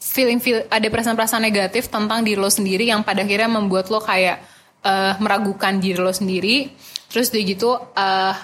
feeling 0.00 0.40
feel 0.40 0.64
ada 0.72 0.88
perasaan-perasaan 0.88 1.44
negatif 1.44 1.92
tentang 1.92 2.24
diri 2.24 2.40
lo 2.40 2.48
sendiri 2.48 2.88
yang 2.88 3.04
pada 3.04 3.20
akhirnya 3.20 3.52
membuat 3.52 3.92
lo 3.92 4.00
kayak 4.00 4.40
eh, 4.80 5.12
meragukan 5.20 5.76
diri 5.76 6.00
lo 6.00 6.10
sendiri 6.10 6.72
terus 7.12 7.28
udah 7.28 7.42
gitu 7.44 7.70
eh, 7.92 8.34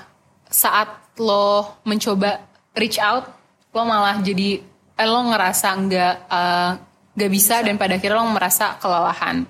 saat 0.53 1.17
lo 1.17 1.81
mencoba 1.89 2.45
reach 2.77 3.01
out 3.01 3.25
lo 3.73 3.83
malah 3.89 4.21
jadi 4.21 4.61
eh, 5.01 5.09
lo 5.09 5.21
ngerasa 5.33 5.69
nggak 5.81 6.15
eh, 6.29 6.73
nggak 7.17 7.33
bisa, 7.33 7.65
dan 7.65 7.81
pada 7.81 7.97
akhirnya 7.97 8.21
lo 8.21 8.29
merasa 8.29 8.77
kelelahan. 8.77 9.49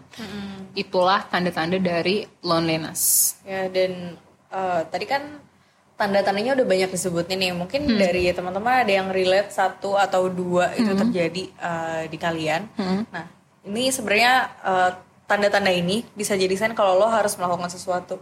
Itulah 0.77 1.27
tanda-tanda 1.27 1.83
dari 1.83 2.23
loneliness. 2.47 3.35
Ya 3.43 3.67
dan 3.67 4.15
eh, 4.55 4.81
tadi 4.87 5.05
kan 5.09 5.43
tanda-tandanya 5.97 6.55
udah 6.55 6.67
banyak 6.69 6.91
disebutin 6.93 7.41
nih. 7.43 7.53
Mungkin 7.57 7.89
dari 7.99 8.29
teman-teman 8.31 8.85
ada 8.87 8.93
yang 8.93 9.09
relate 9.11 9.51
satu 9.51 9.97
atau 9.97 10.29
dua 10.31 10.77
itu 10.79 10.93
terjadi 10.95 11.43
eh, 11.49 12.03
di 12.07 12.19
kalian. 12.21 12.63
Nah 13.11 13.27
ini 13.67 13.91
sebenarnya 13.91 14.33
eh, 14.63 14.91
tanda-tanda 15.27 15.75
ini 15.75 16.07
bisa 16.15 16.39
jadi 16.39 16.55
sign 16.55 16.71
kalau 16.79 17.03
lo 17.03 17.11
harus 17.11 17.35
melakukan 17.35 17.67
sesuatu. 17.67 18.21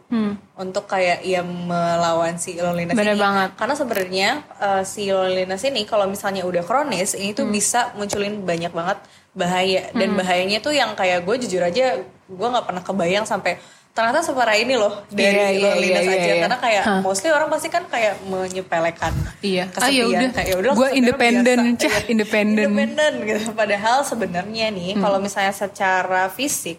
Untuk 0.55 0.87
kayak 0.87 1.27
ya 1.27 1.43
melawan 1.45 2.39
si 2.39 2.55
loneliness 2.57 2.95
Bener 2.97 3.19
ini. 3.19 3.21
banget. 3.21 3.51
Karena 3.59 3.75
sebenarnya 3.75 4.29
eh, 4.63 4.83
si 4.87 5.11
loneliness 5.11 5.67
ini 5.67 5.83
kalau 5.85 6.07
misalnya 6.07 6.47
udah 6.47 6.63
kronis 6.63 7.19
ini 7.19 7.35
tuh 7.35 7.51
bisa 7.51 7.93
munculin 7.99 8.47
banyak 8.47 8.71
banget 8.73 9.03
bahaya 9.35 9.91
dan 9.91 10.15
bahayanya 10.15 10.59
tuh 10.59 10.71
yang 10.71 10.95
kayak 10.95 11.23
gue 11.23 11.37
jujur 11.43 11.59
aja 11.61 11.99
gue 12.25 12.49
nggak 12.49 12.65
pernah 12.65 12.81
kebayang 12.81 13.27
sampai 13.27 13.59
ternyata 13.91 14.23
separah 14.23 14.55
ini 14.55 14.75
loh 14.75 15.07
dari 15.09 15.31
Iya, 15.31 15.47
iya, 15.51 15.61
loneliness 15.61 16.03
iya, 16.03 16.11
aja 16.11 16.19
iya, 16.21 16.27
iya. 16.29 16.43
karena 16.43 16.59
kayak 16.59 16.83
Hah. 16.83 17.01
mostly 17.01 17.31
orang 17.31 17.47
pasti 17.47 17.69
kan 17.69 17.83
kayak 17.85 18.15
menyepelekan 18.25 19.15
Iya. 19.41 19.65
Ah, 19.69 19.87
kesepian 19.87 19.95
ya 19.95 20.05
udah. 20.09 20.31
kayak 20.33 20.49
"Ya 20.49 20.57
udah 20.57 20.73
kesepian 20.73 20.95
independen, 20.97 21.59
biasa." 21.61 21.79
cah, 21.81 21.91
Iya. 21.93 22.01
independen. 22.09 22.65
Hmm. 22.65 22.79
independen 22.81 23.13
gitu 23.25 23.49
padahal 23.53 23.99
sebenarnya 24.03 24.67
nih 24.71 24.91
kalau 24.97 25.19
misalnya 25.19 25.53
secara 25.53 26.27
fisik 26.29 26.79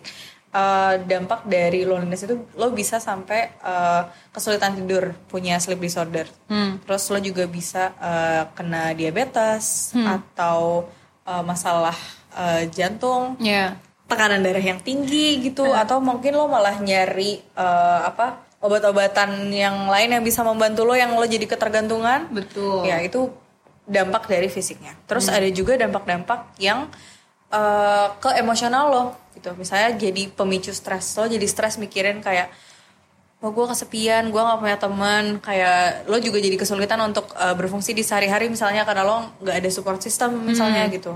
eh, 0.52 0.94
dampak 1.02 1.44
dari 1.46 1.84
loneliness 1.84 2.24
itu 2.26 2.36
lo 2.54 2.72
bisa 2.72 2.96
sampai 2.98 3.40
eh, 3.54 4.02
kesulitan 4.30 4.72
tidur, 4.74 5.12
punya 5.26 5.56
sleep 5.56 5.80
disorder. 5.80 6.28
Terus 6.82 7.04
lo 7.06 7.20
juga 7.20 7.44
bisa 7.46 7.92
eh, 7.94 8.44
kena 8.54 8.92
diabetes 8.92 9.92
atau 9.94 10.88
eh, 11.24 11.44
masalah 11.44 11.96
eh, 12.36 12.68
jantung, 12.70 13.40
Ya. 13.40 13.80
tekanan 14.06 14.44
darah 14.44 14.62
yang 14.62 14.78
tinggi 14.84 15.42
gitu, 15.42 15.66
atau 15.72 15.98
mungkin 16.04 16.36
lo 16.36 16.46
malah 16.46 16.78
nyari 16.78 17.40
eh, 17.42 18.00
apa 18.06 18.44
obat-obatan 18.62 19.50
yang 19.54 19.88
lain 19.90 20.10
yang 20.10 20.24
bisa 20.26 20.42
membantu 20.42 20.84
lo 20.84 20.94
yang 20.94 21.14
lo 21.16 21.26
jadi 21.26 21.46
ketergantungan. 21.46 22.28
Betul. 22.30 22.86
Ya 22.86 23.00
itu 23.02 23.30
dampak 23.86 24.26
dari 24.26 24.50
fisiknya. 24.50 24.98
Terus 25.06 25.30
ada 25.30 25.46
juga 25.54 25.78
dampak-dampak 25.78 26.58
yang 26.58 26.90
eh, 27.54 28.08
ke 28.20 28.30
emosional 28.42 28.86
lo 28.90 29.06
gitu. 29.38 29.54
Misalnya 29.56 29.94
jadi 29.96 30.28
pemicu 30.34 30.74
stres 30.74 31.14
lo 31.16 31.30
jadi 31.30 31.46
stres 31.46 31.78
mikirin 31.78 32.20
kayak 32.26 32.50
oh 33.46 33.54
gue 33.54 33.66
kesepian, 33.70 34.34
gue 34.34 34.42
nggak 34.42 34.58
punya 34.58 34.78
teman, 34.82 35.24
kayak 35.38 36.10
lo 36.10 36.18
juga 36.18 36.42
jadi 36.42 36.58
kesulitan 36.58 36.98
untuk 37.06 37.30
eh, 37.38 37.54
berfungsi 37.54 37.94
di 37.94 38.02
sehari-hari 38.02 38.50
misalnya 38.50 38.82
karena 38.82 39.06
lo 39.06 39.30
nggak 39.46 39.62
ada 39.62 39.70
support 39.70 40.02
system 40.02 40.42
misalnya 40.50 40.90
gitu. 40.90 41.14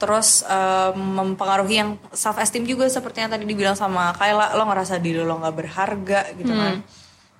Terus 0.00 0.40
eh, 0.48 0.90
mempengaruhi 0.96 1.76
yang 1.76 1.90
self 2.10 2.40
esteem 2.40 2.64
juga 2.64 2.88
seperti 2.88 3.20
yang 3.20 3.28
tadi 3.28 3.44
dibilang 3.44 3.76
sama 3.76 4.16
Kayla, 4.16 4.56
lo 4.56 4.64
ngerasa 4.64 4.96
diri 4.96 5.20
lo 5.20 5.36
nggak 5.36 5.56
berharga 5.56 6.20
gitu 6.40 6.52
kan. 6.56 6.80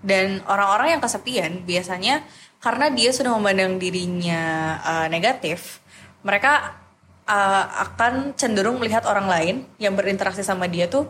Dan 0.01 0.45
orang-orang 0.45 0.97
yang 0.97 1.03
kesepian 1.03 1.65
biasanya 1.65 2.21
karena 2.61 2.93
dia 2.93 3.09
sudah 3.17 3.33
memandang 3.33 3.81
dirinya 3.81 4.43
eh, 4.85 5.07
negatif, 5.09 5.81
mereka 6.21 6.77
eh, 7.25 7.65
akan 7.89 8.37
cenderung 8.37 8.77
melihat 8.77 9.09
orang 9.09 9.25
lain 9.25 9.55
yang 9.81 9.97
berinteraksi 9.97 10.45
sama 10.45 10.69
dia 10.69 10.85
tuh, 10.85 11.09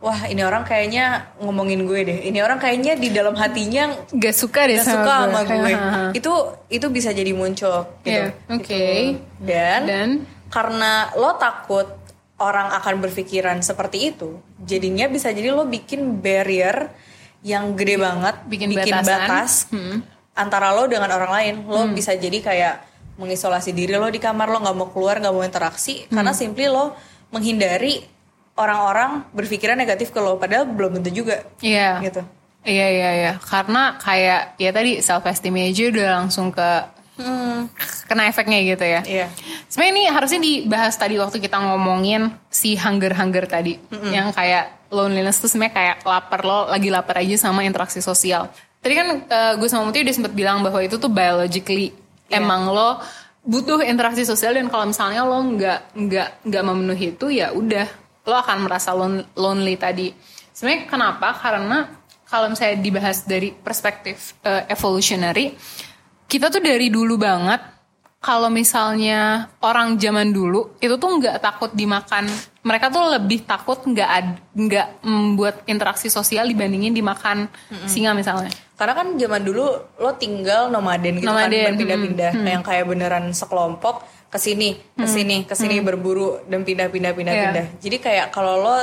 wah 0.00 0.24
ini 0.32 0.40
orang 0.40 0.64
kayaknya 0.64 1.28
ngomongin 1.44 1.84
gue 1.84 2.00
deh, 2.08 2.18
ini 2.24 2.40
orang 2.40 2.56
kayaknya 2.56 2.96
di 2.96 3.12
dalam 3.12 3.36
hatinya 3.36 3.92
Gak 4.16 4.32
suka 4.32 4.64
deh 4.64 4.80
gak 4.80 4.88
sama 4.88 4.96
suka 4.96 5.12
gue. 5.12 5.24
sama 5.28 5.40
gue. 5.44 5.72
Itu 6.24 6.32
itu 6.72 6.86
bisa 6.88 7.12
jadi 7.12 7.36
muncul 7.36 7.84
gitu. 8.00 8.32
Iya, 8.32 8.32
oke. 8.48 8.64
Gitu. 8.64 9.20
Dan, 9.44 9.80
Dan? 9.84 10.10
Karena 10.50 10.92
lo 11.14 11.34
takut 11.34 11.86
orang 12.36 12.72
akan 12.72 13.00
berpikiran 13.00 13.60
seperti 13.60 14.10
itu, 14.10 14.34
jadinya 14.58 15.06
bisa 15.06 15.28
jadi 15.28 15.50
lo 15.50 15.64
bikin 15.64 16.18
barrier 16.18 16.90
yang 17.40 17.72
gede 17.72 17.96
banget, 17.96 18.36
Bikin 18.44 18.68
batasan. 18.72 19.04
batas 19.06 19.52
Hmm. 19.68 20.04
antara 20.32 20.72
lo 20.72 20.84
dengan 20.84 21.08
orang 21.08 21.32
lain. 21.32 21.54
Lo 21.64 21.86
bisa 21.88 22.12
jadi 22.12 22.38
kayak 22.38 22.74
mengisolasi 23.16 23.70
diri 23.70 23.94
lo 23.94 24.08
di 24.08 24.16
kamar 24.16 24.48
lo 24.48 24.58
nggak 24.58 24.72
mau 24.74 24.88
keluar 24.88 25.16
nggak 25.16 25.30
mau 25.30 25.40
interaksi 25.40 26.04
Hmm. 26.04 26.16
karena 26.16 26.32
simply 26.32 26.66
lo 26.66 26.96
menghindari 27.30 28.00
orang-orang 28.54 29.24
berpikiran 29.30 29.72
negatif 29.74 30.10
ke 30.10 30.18
lo 30.18 30.36
padahal 30.36 30.66
belum 30.66 30.98
tentu 30.98 31.10
juga 31.14 31.44
Iya. 31.60 32.00
gitu. 32.02 32.20
Iya 32.60 32.86
iya 32.88 33.10
iya. 33.14 33.32
Karena 33.38 33.96
kayak 33.96 34.56
ya 34.56 34.70
tadi 34.70 35.00
self 35.00 35.24
esteem 35.24 35.56
aja 35.56 35.84
udah 35.88 36.08
langsung 36.18 36.48
ke 36.50 36.68
kena 38.08 38.26
efeknya 38.26 38.58
gitu 38.64 38.84
ya. 38.84 39.00
Iya. 39.04 39.26
Sebenarnya 39.70 39.92
ini 39.94 40.02
harusnya 40.10 40.40
dibahas 40.40 40.94
tadi 40.98 41.14
waktu 41.20 41.38
kita 41.38 41.56
ngomongin 41.60 42.34
si 42.50 42.74
hunger-hunger 42.74 43.44
tadi. 43.46 43.78
Yang 43.90 44.34
kayak 44.34 44.64
loneliness 44.90 45.38
tuh 45.38 45.46
sebenarnya 45.46 45.74
kayak 45.74 45.96
lapar 46.02 46.40
lo 46.42 46.66
lagi 46.66 46.88
lapar 46.90 47.22
aja 47.22 47.36
sama 47.38 47.62
interaksi 47.62 48.02
sosial. 48.02 48.50
Tadi 48.80 48.94
kan 48.96 49.08
eh, 49.28 49.52
gue 49.60 49.68
sama 49.68 49.86
Muti 49.86 50.02
udah 50.02 50.14
sempat 50.16 50.32
bilang 50.34 50.64
bahwa 50.64 50.80
itu 50.80 50.96
tuh 50.96 51.12
biologically 51.12 51.92
emang 52.32 52.70
lo 52.72 52.98
butuh 53.40 53.80
interaksi 53.84 54.24
sosial 54.28 54.52
dan 54.52 54.68
kalau 54.68 54.88
misalnya 54.88 55.24
lo 55.24 55.40
nggak 55.40 55.96
nggak 55.96 56.28
nggak 56.44 56.62
memenuhi 56.64 57.06
itu 57.16 57.26
ya 57.32 57.52
udah 57.56 57.88
lo 58.28 58.36
akan 58.36 58.68
merasa 58.68 58.92
lon- 58.92 59.24
lonely 59.36 59.76
tadi. 59.80 60.12
Sebenarnya 60.52 60.88
kenapa? 60.90 61.32
Karena 61.38 61.88
kalau 62.28 62.46
misalnya 62.52 62.78
dibahas 62.78 63.24
dari 63.26 63.50
perspektif 63.50 64.38
eh, 64.44 64.68
evolutionary, 64.70 65.56
kita 66.30 66.46
tuh 66.46 66.62
dari 66.62 66.86
dulu 66.88 67.18
banget 67.18 67.58
kalau 68.20 68.52
misalnya 68.52 69.48
orang 69.64 69.96
zaman 69.96 70.28
dulu 70.30 70.76
itu 70.78 70.94
tuh 70.94 71.08
nggak 71.08 71.40
takut 71.40 71.72
dimakan. 71.72 72.28
Mereka 72.60 72.92
tuh 72.92 73.16
lebih 73.16 73.48
takut 73.48 73.80
nggak 73.80 74.08
nggak 74.52 74.88
membuat 75.02 75.64
interaksi 75.64 76.12
sosial 76.12 76.44
dibandingin 76.44 76.92
dimakan 76.92 77.48
singa 77.88 78.12
misalnya. 78.12 78.52
Karena 78.76 78.92
kan 78.92 79.16
zaman 79.16 79.40
dulu 79.40 79.64
lo 79.96 80.10
tinggal 80.20 80.68
nomaden 80.68 81.16
gitu 81.16 81.26
Nomaden, 81.26 81.48
kan 81.48 81.72
berpindah-pindah. 81.74 82.32
Yang 82.44 82.62
kayak 82.62 82.84
beneran 82.86 83.24
sekelompok 83.32 84.04
ke 84.28 84.38
sini, 84.38 84.76
ke 84.94 85.08
sini, 85.08 85.36
ke 85.48 85.56
sini 85.56 85.80
berburu 85.80 86.44
dan 86.44 86.62
pindah-pindah 86.62 87.12
pindah-pindah. 87.16 87.66
Jadi 87.80 87.96
kayak 87.98 88.30
kalau 88.30 88.60
lo 88.60 88.76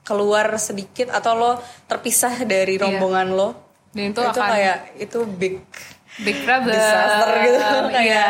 keluar 0.00 0.56
sedikit 0.56 1.12
atau 1.12 1.36
lo 1.36 1.50
terpisah 1.84 2.40
dari 2.48 2.80
rombongan 2.80 3.28
lo, 3.28 3.48
Dan 3.92 4.16
itu 4.16 4.20
itu, 4.24 4.32
akan- 4.32 4.48
kayak 4.48 4.78
itu 4.96 5.18
big 5.28 5.60
big 6.20 6.42
problem 6.42 6.74
Disaster 6.74 7.30
gitu, 7.40 7.76
kayak. 7.94 8.04
Iya. 8.04 8.26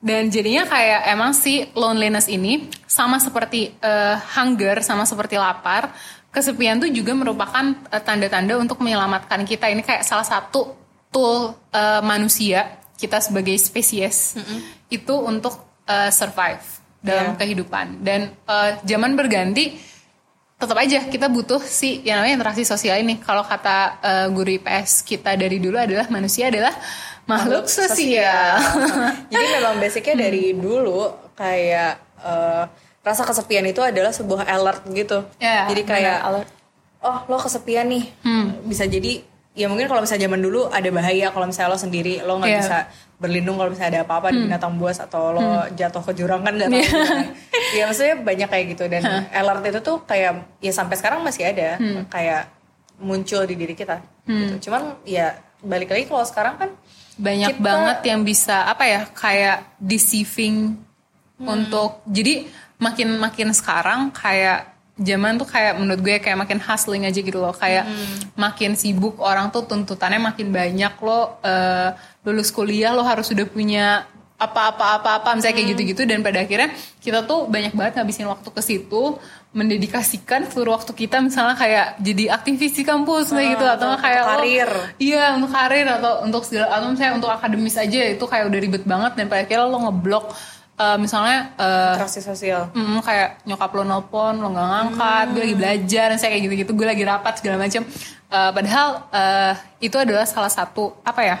dan 0.00 0.32
jadinya 0.32 0.64
kayak 0.64 1.00
emang 1.08 1.36
si 1.36 1.68
loneliness 1.76 2.24
ini 2.26 2.66
sama 2.88 3.20
seperti 3.20 3.76
eh, 3.76 4.16
hunger 4.34 4.80
sama 4.80 5.04
seperti 5.04 5.36
lapar 5.36 5.92
kesepian 6.30 6.80
tuh 6.80 6.88
juga 6.88 7.12
merupakan 7.12 7.64
eh, 7.92 8.00
tanda-tanda 8.00 8.56
untuk 8.56 8.80
menyelamatkan 8.80 9.44
kita 9.44 9.68
ini 9.68 9.84
kayak 9.84 10.00
salah 10.00 10.24
satu 10.24 10.72
tool 11.12 11.52
eh, 11.68 12.00
manusia 12.00 12.80
kita 12.96 13.20
sebagai 13.20 13.56
spesies 13.56 14.40
itu 14.88 15.14
untuk 15.16 15.56
eh, 15.84 16.08
survive 16.08 16.64
dalam 17.00 17.32
Iya. 17.32 17.36
kehidupan 17.36 17.86
dan 18.00 18.20
eh, 18.32 18.70
zaman 18.84 19.16
berganti 19.16 19.72
tetap 20.60 20.76
aja 20.76 21.08
kita 21.08 21.26
butuh 21.26 21.58
si 21.58 22.04
yang 22.04 22.20
namanya 22.20 22.36
interaksi 22.36 22.62
sosial 22.62 23.00
ini. 23.00 23.16
Kalau 23.16 23.40
kata 23.42 23.76
eh, 23.98 24.26
guru 24.28 24.52
IPS 24.52 25.02
kita 25.02 25.32
dari 25.34 25.56
dulu 25.56 25.74
adalah 25.74 26.04
manusia 26.06 26.52
adalah 26.52 26.76
makhluk, 27.24 27.64
sosial. 27.64 28.60
Jadi 29.32 29.46
memang 29.50 29.80
basicnya 29.80 30.20
dari 30.20 30.52
dulu 30.52 31.08
kayak 31.32 31.92
eh, 32.20 32.64
rasa 33.00 33.24
kesepian 33.24 33.64
itu 33.64 33.80
adalah 33.80 34.12
sebuah 34.12 34.44
alert 34.44 34.84
gitu. 34.92 35.24
Ya, 35.40 35.64
Jadi 35.66 35.82
kayak 35.82 36.16
alert. 36.20 36.48
oh 37.00 37.24
lo 37.26 37.40
kesepian 37.40 37.88
nih, 37.88 38.04
bisa 38.60 38.84
jadi 38.84 39.24
ya 39.56 39.72
mungkin 39.72 39.88
kalau 39.88 40.04
misalnya 40.04 40.28
zaman 40.28 40.36
dulu 40.38 40.68
ada 40.68 40.84
bahaya 40.92 41.32
kalau 41.32 41.48
misalnya 41.48 41.72
lo 41.72 41.80
sendiri 41.80 42.20
lo 42.20 42.36
nggak 42.36 42.52
Iya. 42.52 42.60
bisa 42.60 42.78
berlindung 43.20 43.60
kalau 43.60 43.68
misalnya 43.70 44.00
ada 44.00 44.02
apa-apa 44.08 44.32
di 44.32 44.48
binatang 44.48 44.80
buas 44.80 44.96
atau 44.96 45.36
lo 45.36 45.44
jatuh 45.76 46.00
ke 46.00 46.12
jurang 46.16 46.40
kan 46.40 46.56
nggak 46.56 46.72
tahu 46.72 46.80
kan. 46.80 47.26
ya 47.76 47.82
maksudnya 47.84 48.16
banyak 48.16 48.48
kayak 48.48 48.64
gitu. 48.72 48.84
Dan 48.88 49.02
alert 49.28 49.62
itu 49.68 49.80
tuh 49.84 50.00
kayak 50.08 50.32
ya 50.58 50.72
sampai 50.72 50.96
sekarang 50.96 51.20
masih 51.20 51.44
ada 51.52 51.76
kayak 52.08 52.48
muncul 52.96 53.44
di 53.44 53.54
diri 53.54 53.76
kita. 53.76 54.00
Gitu. 54.24 54.70
cuman 54.70 54.94
ya 55.02 55.34
balik 55.60 55.90
lagi 55.90 56.06
kalau 56.06 56.22
sekarang 56.22 56.54
kan 56.56 56.70
Banyak 57.20 57.58
Kita- 57.58 57.64
banget 57.66 57.98
yang 58.08 58.20
bisa 58.24 58.64
apa 58.64 58.88
ya 58.88 59.04
kayak 59.12 59.76
deceiving 59.76 60.72
untuk 61.36 62.00
jadi 62.08 62.48
makin 62.80 63.20
makin 63.20 63.52
sekarang 63.52 64.08
kayak 64.08 64.72
zaman 65.00 65.40
tuh 65.40 65.48
kayak 65.48 65.80
menurut 65.80 66.00
gue 66.04 66.16
kayak 66.20 66.36
makin 66.36 66.60
hustling 66.60 67.08
aja 67.08 67.16
gitu 67.18 67.40
loh. 67.40 67.56
Kayak 67.56 67.88
makin 68.36 68.76
sibuk 68.76 69.16
orang 69.18 69.48
tuh 69.48 69.64
tuntutannya 69.64 70.20
makin 70.20 70.52
banyak 70.52 70.92
lo 71.00 71.40
eh, 71.40 71.96
lulus 72.22 72.52
kuliah 72.52 72.92
lo 72.92 73.00
harus 73.00 73.32
sudah 73.32 73.48
punya 73.48 74.04
apa-apa-apa-apa 74.40 75.36
misalnya 75.36 75.56
kayak 75.56 75.68
gitu-gitu. 75.76 76.02
Dan 76.04 76.20
pada 76.20 76.40
akhirnya 76.40 76.72
kita 77.00 77.24
tuh 77.24 77.48
banyak 77.48 77.72
banget 77.72 78.00
ngabisin 78.00 78.28
waktu 78.28 78.48
ke 78.48 78.60
situ 78.60 79.16
mendedikasikan 79.50 80.46
seluruh 80.46 80.78
waktu 80.78 80.94
kita 80.94 81.18
misalnya 81.18 81.58
kayak 81.58 81.98
jadi 81.98 82.38
aktivis 82.38 82.72
di 82.72 82.84
kampus 82.84 83.32
kayak 83.32 83.58
gitu. 83.58 83.64
Atau 83.66 83.88
atau 83.92 84.00
kayak 84.00 84.20
untuk 84.20 84.28
lo- 84.28 84.40
karir. 84.40 84.70
Iya 84.96 85.24
untuk 85.36 85.50
karir 85.52 85.86
atau 85.88 86.12
untuk 86.24 86.42
segala 86.48 86.66
atau 86.72 86.88
misalnya 86.88 87.14
untuk 87.20 87.30
akademis 87.32 87.76
aja 87.76 88.00
itu 88.08 88.24
kayak 88.24 88.44
udah 88.48 88.60
ribet 88.60 88.84
banget. 88.88 89.12
Dan 89.16 89.26
pada 89.28 89.42
akhirnya 89.44 89.66
lo 89.68 89.78
ngeblok 89.88 90.26
eh, 90.80 90.96
misalnya 90.96 91.52
eh, 91.60 91.92
interaksi 92.00 92.24
sosial. 92.24 92.72
Mm, 92.72 93.04
kayak 93.04 93.44
nyokap 93.44 93.70
lo 93.76 93.82
nelpon 93.84 94.34
lo 94.40 94.48
nggak 94.48 94.68
ngangkat 94.72 95.26
gue 95.36 95.42
lagi 95.44 95.56
belajar 95.60 96.06
dan 96.10 96.16
saya 96.16 96.30
kayak 96.32 96.44
gitu-gitu 96.48 96.72
gue 96.72 96.86
lagi 96.88 97.04
rapat 97.04 97.36
segala 97.38 97.60
macam 97.60 97.84
Eh, 98.30 98.50
padahal 98.54 99.10
eh, 99.10 99.54
itu 99.90 99.96
adalah 99.98 100.22
salah 100.22 100.50
satu 100.50 100.94
apa 101.02 101.22
ya 101.26 101.38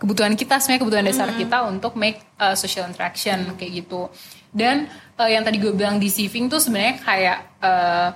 kebutuhan 0.00 0.32
kita 0.32 0.56
sebenarnya 0.56 0.80
kebutuhan 0.80 1.06
dasar 1.06 1.28
kita 1.36 1.58
untuk 1.64 1.96
make 1.96 2.20
uh, 2.36 2.52
social 2.52 2.84
interaction 2.84 3.56
kayak 3.56 3.84
gitu. 3.84 4.10
Dan 4.52 4.90
uh, 5.16 5.30
yang 5.30 5.46
tadi 5.46 5.56
gue 5.56 5.72
bilang 5.72 5.96
deceiving 5.96 6.50
tuh 6.50 6.60
sebenarnya 6.60 7.00
kayak 7.00 7.38
uh, 7.62 8.08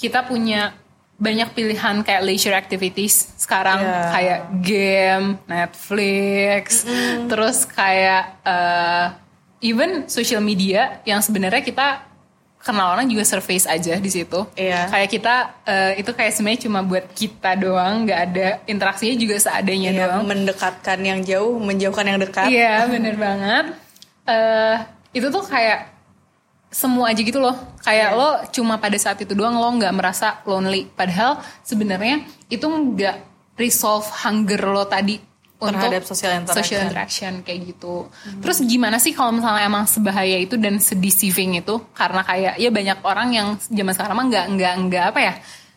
kita 0.00 0.24
punya 0.24 0.72
banyak 1.18 1.48
pilihan 1.52 2.00
kayak 2.06 2.22
leisure 2.24 2.56
activities 2.56 3.36
sekarang. 3.36 3.84
Iya. 3.84 4.00
kayak 4.14 4.40
game 4.64 5.28
Netflix 5.44 6.86
terus 7.28 7.68
kayak 7.68 8.40
uh, 8.46 9.12
even 9.60 10.04
social 10.06 10.40
media 10.40 11.00
yang 11.04 11.18
sebenarnya 11.18 11.60
kita 11.60 12.02
kenal 12.58 12.92
orang 12.92 13.06
juga 13.06 13.22
surface 13.22 13.62
aja 13.64 13.94
di 13.96 14.10
situ. 14.10 14.42
Iya. 14.52 14.90
kayak 14.90 15.08
kita 15.08 15.34
uh, 15.62 15.92
itu 15.94 16.10
kayak 16.10 16.32
sebenarnya 16.34 16.60
cuma 16.66 16.82
buat 16.82 17.04
kita 17.14 17.54
doang 17.54 18.02
nggak 18.02 18.20
ada 18.26 18.46
interaksinya 18.66 19.14
juga 19.14 19.38
seadanya 19.38 19.90
Iya, 19.94 20.00
doang. 20.10 20.22
mendekatkan 20.26 20.98
yang 20.98 21.20
jauh 21.22 21.56
menjauhkan 21.56 22.04
yang 22.04 22.18
dekat. 22.18 22.50
Iya 22.50 22.84
bener 22.92 23.14
banget. 23.14 23.64
eh 24.26 24.76
itu 25.14 25.30
tuh 25.30 25.46
kayak 25.46 25.94
semua 26.66 27.14
aja 27.14 27.22
gitu 27.22 27.38
loh. 27.38 27.54
Kayak 27.80 28.10
lo 28.12 28.28
cuma 28.50 28.76
pada 28.76 28.98
saat 28.98 29.22
itu 29.22 29.32
doang 29.32 29.54
lo 29.54 29.70
nggak 29.78 29.94
merasa 29.94 30.42
lonely. 30.42 30.90
Padahal 30.90 31.38
sebenarnya 31.62 32.20
itu 32.50 32.66
nggak 32.66 33.16
resolve 33.56 34.04
hunger 34.26 34.58
lo 34.66 34.84
tadi 34.84 35.16
Terhadap 35.56 36.04
untuk 36.04 36.12
social 36.12 36.32
interaction. 36.36 36.60
social 36.60 36.80
interaction 36.84 37.32
kayak 37.40 37.60
gitu. 37.66 37.94
Terus 38.44 38.60
gimana 38.62 39.00
sih 39.00 39.10
kalau 39.10 39.32
misalnya 39.32 39.64
emang 39.64 39.88
sebahaya 39.88 40.36
itu 40.36 40.60
dan 40.60 40.76
sedeceiving 40.76 41.56
itu 41.56 41.80
karena 41.92 42.20
kayak 42.20 42.54
ya 42.56 42.68
banyak 42.68 42.98
orang 43.00 43.28
yang 43.32 43.48
zaman 43.58 43.92
sekarang 43.92 44.14
mah 44.14 44.26
nggak 44.28 44.46
nggak 44.52 44.74
nggak 44.84 45.04
apa 45.10 45.20
ya 45.22 45.34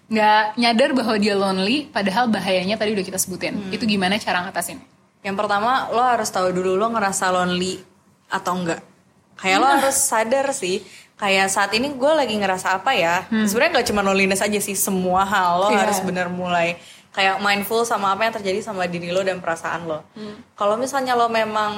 nggak 0.09 0.43
nyadar 0.57 0.89
bahwa 0.91 1.15
dia 1.15 1.33
lonely 1.33 1.86
padahal 1.86 2.27
bahayanya 2.27 2.75
tadi 2.75 2.91
udah 2.91 3.05
kita 3.05 3.15
sebutin. 3.15 3.71
Itu 3.71 3.86
gimana 3.86 4.17
cara 4.17 4.43
ngatasin? 4.43 4.81
Yang 5.21 5.36
pertama 5.38 5.88
lo 5.89 6.03
harus 6.03 6.27
tahu 6.27 6.51
dulu 6.51 6.75
lo 6.75 6.91
ngerasa 6.91 7.31
lonely 7.31 7.79
atau 8.27 8.59
enggak. 8.59 8.81
Kayak 9.38 9.57
lo 9.57 9.67
harus 9.69 9.95
sadar 9.95 10.51
sih. 10.51 10.83
Kayak 11.15 11.51
saat 11.51 11.71
ini 11.71 11.91
gue 11.91 12.12
lagi 12.15 12.31
ngerasa 12.31 12.79
apa 12.79 12.95
ya? 12.95 13.27
Sebenarnya 13.27 13.79
gak 13.79 13.88
cuma 13.91 14.00
loneliness 14.01 14.39
aja 14.39 14.55
sih, 14.57 14.71
semua 14.71 15.24
hal 15.24 15.59
lo 15.59 15.67
Iya. 15.67 15.83
harus 15.83 16.00
bener 16.00 16.27
mulai 16.27 16.79
kayak 17.19 17.35
mindful 17.38 17.83
sama 17.83 18.15
apa 18.15 18.23
yang 18.23 18.33
terjadi 18.33 18.63
sama 18.63 18.88
diri 18.88 19.11
lo 19.11 19.19
dan 19.19 19.43
perasaan 19.43 19.83
lo. 19.83 20.07
Kalau 20.55 20.79
misalnya 20.79 21.13
lo 21.13 21.27
memang 21.27 21.75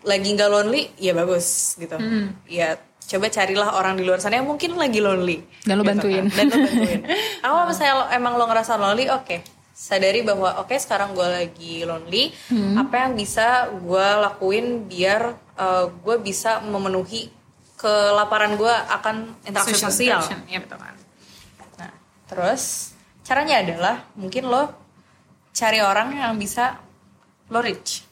lagi 0.00 0.28
nggak 0.30 0.48
lonely, 0.48 0.88
ya 0.96 1.12
bagus 1.12 1.76
gitu. 1.76 2.00
Ya 2.48 2.80
coba 3.04 3.28
carilah 3.28 3.76
orang 3.76 3.94
di 3.94 4.08
luar 4.08 4.16
sana 4.18 4.40
yang 4.40 4.48
mungkin 4.48 4.72
lagi 4.74 4.98
lonely. 4.98 5.44
Dan 5.60 5.76
lo 5.76 5.84
Gitu 5.84 5.90
bantuin. 5.92 6.24
kan. 6.24 6.32
Dan 6.32 6.46
lo 6.46 6.56
bantuin. 6.56 7.00
Kalau 7.44 7.62
misalnya 7.66 7.94
lo, 7.94 8.04
emang 8.08 8.32
lo 8.34 8.44
ngerasa 8.46 8.72
lonely, 8.74 9.06
oke. 9.06 9.36
Sadari 9.70 10.20
bahwa 10.20 10.56
oke 10.58 10.72
sekarang 10.74 11.12
gue 11.12 11.24
lagi 11.26 11.74
lonely. 11.84 12.32
Apa 12.74 13.04
yang 13.04 13.12
bisa 13.12 13.46
gue 13.70 14.06
lakuin 14.18 14.86
biar 14.86 15.36
gue 15.98 16.16
bisa 16.18 16.60
memenuhi 16.62 17.28
kelaparan 17.76 18.56
gue 18.56 18.68
akan 18.70 19.16
interaksi 19.42 19.76
sosial. 19.76 20.20
Iya 20.46 20.60
betul 20.60 20.76
kan. 20.76 20.96
Nah, 21.76 21.92
terus 22.24 22.89
caranya 23.30 23.62
adalah 23.62 23.96
mungkin 24.18 24.50
lo 24.50 24.66
cari 25.54 25.78
orang 25.78 26.18
yang 26.18 26.34
bisa 26.34 26.82
lo 27.46 27.62
reach. 27.62 28.02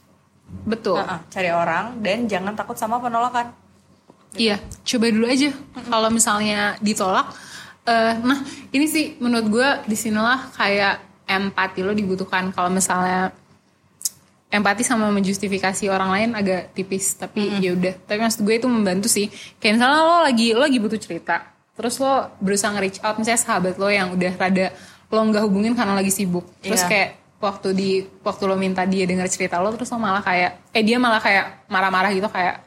Betul. 0.47 1.03
Nah, 1.03 1.27
cari 1.27 1.51
orang 1.51 1.99
dan 1.99 2.31
jangan 2.31 2.55
takut 2.55 2.79
sama 2.79 3.03
penolakan. 3.03 3.51
Iya, 4.39 4.63
coba 4.87 5.11
dulu 5.11 5.27
aja. 5.27 5.51
Kalau 5.75 6.09
misalnya 6.15 6.79
ditolak, 6.79 7.35
eh, 7.83 8.15
nah 8.23 8.39
ini 8.71 8.87
sih 8.87 9.19
menurut 9.19 9.47
gue 9.51 9.69
di 9.91 9.97
sinilah 9.99 10.55
kayak 10.55 11.27
empati 11.27 11.83
lo 11.83 11.91
dibutuhkan. 11.91 12.55
Kalau 12.55 12.71
misalnya 12.71 13.35
empati 14.49 14.87
sama 14.87 15.11
menjustifikasi 15.11 15.91
orang 15.91 16.11
lain 16.15 16.31
agak 16.39 16.79
tipis, 16.79 17.19
tapi 17.19 17.59
ya 17.59 17.75
udah. 17.75 17.99
Tapi 18.07 18.19
maksud 18.23 18.47
gue 18.47 18.55
itu 18.55 18.71
membantu 18.71 19.11
sih. 19.11 19.27
Kayak 19.59 19.83
misalnya 19.83 19.99
lo 19.99 20.19
lagi 20.23 20.47
lo 20.55 20.63
lagi 20.63 20.79
butuh 20.79 21.01
cerita, 21.01 21.43
terus 21.75 21.99
lo 21.99 22.31
berusaha 22.39 22.71
nge-reach 22.73 23.01
out 23.03 23.17
misalnya 23.19 23.41
sahabat 23.41 23.75
lo 23.77 23.89
yang 23.89 24.15
udah 24.15 24.33
rada 24.37 24.73
lo 25.09 25.21
nggak 25.25 25.43
hubungin 25.43 25.73
karena 25.73 25.95
lagi 25.95 26.09
sibuk. 26.09 26.45
Terus 26.61 26.81
Iya. 26.81 26.89
kayak 26.89 27.09
waktu 27.39 27.69
di 27.71 27.91
waktu 28.21 28.43
lo 28.45 28.55
minta 28.55 28.83
dia 28.83 29.05
denger 29.05 29.27
cerita 29.27 29.57
lo, 29.57 29.71
terus 29.71 29.89
lo 29.89 29.97
malah 29.97 30.21
kayak 30.21 30.69
eh 30.71 30.83
dia 30.83 30.97
malah 30.97 31.19
kayak 31.19 31.65
marah-marah 31.67 32.11
gitu 32.11 32.27
kayak 32.27 32.67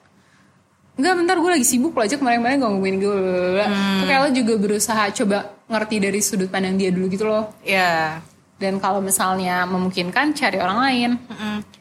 Enggak 0.92 1.14
bentar 1.18 1.36
gue 1.36 1.52
lagi 1.52 1.64
sibuk 1.64 1.92
lo 1.92 2.04
aja 2.04 2.14
kemarin-kemarin 2.14 2.60
gak 2.60 2.68
ngomongin 2.68 2.98
gue 3.00 3.16
Tuh 3.64 4.06
kayak 4.06 4.22
lo 4.22 4.30
juga 4.34 4.54
berusaha 4.60 5.04
coba 5.14 5.38
ngerti 5.66 5.96
dari 5.98 6.20
sudut 6.20 6.52
pandang 6.52 6.76
dia 6.76 6.92
dulu 6.92 7.08
gitu 7.08 7.26
loh 7.26 7.56
Ya, 7.64 8.20
Dan 8.56 8.78
kalau 8.78 9.00
misalnya 9.00 9.64
memungkinkan 9.66 10.36
cari 10.36 10.60
orang 10.60 10.78
lain. 10.78 11.12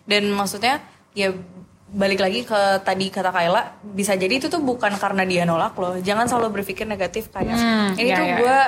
Dan 0.02 0.30
maksudnya 0.30 0.78
ya 1.10 1.34
balik 1.90 2.22
lagi 2.22 2.46
ke 2.46 2.54
tadi 2.80 3.10
kata 3.10 3.28
Kayla 3.28 3.62
bisa 3.82 4.14
jadi 4.14 4.30
itu 4.30 4.46
tuh 4.46 4.62
bukan 4.62 4.94
karena 4.94 5.26
dia 5.26 5.42
nolak 5.42 5.74
loh. 5.74 5.98
Jangan 5.98 6.24
selalu 6.24 6.62
berpikir 6.62 6.86
negatif 6.86 7.28
kayak 7.28 7.50
Hmm, 7.52 7.88
ini 7.94 8.08
iya, 8.08 8.16
tuh 8.16 8.24
iya. 8.24 8.36
gue 8.38 8.58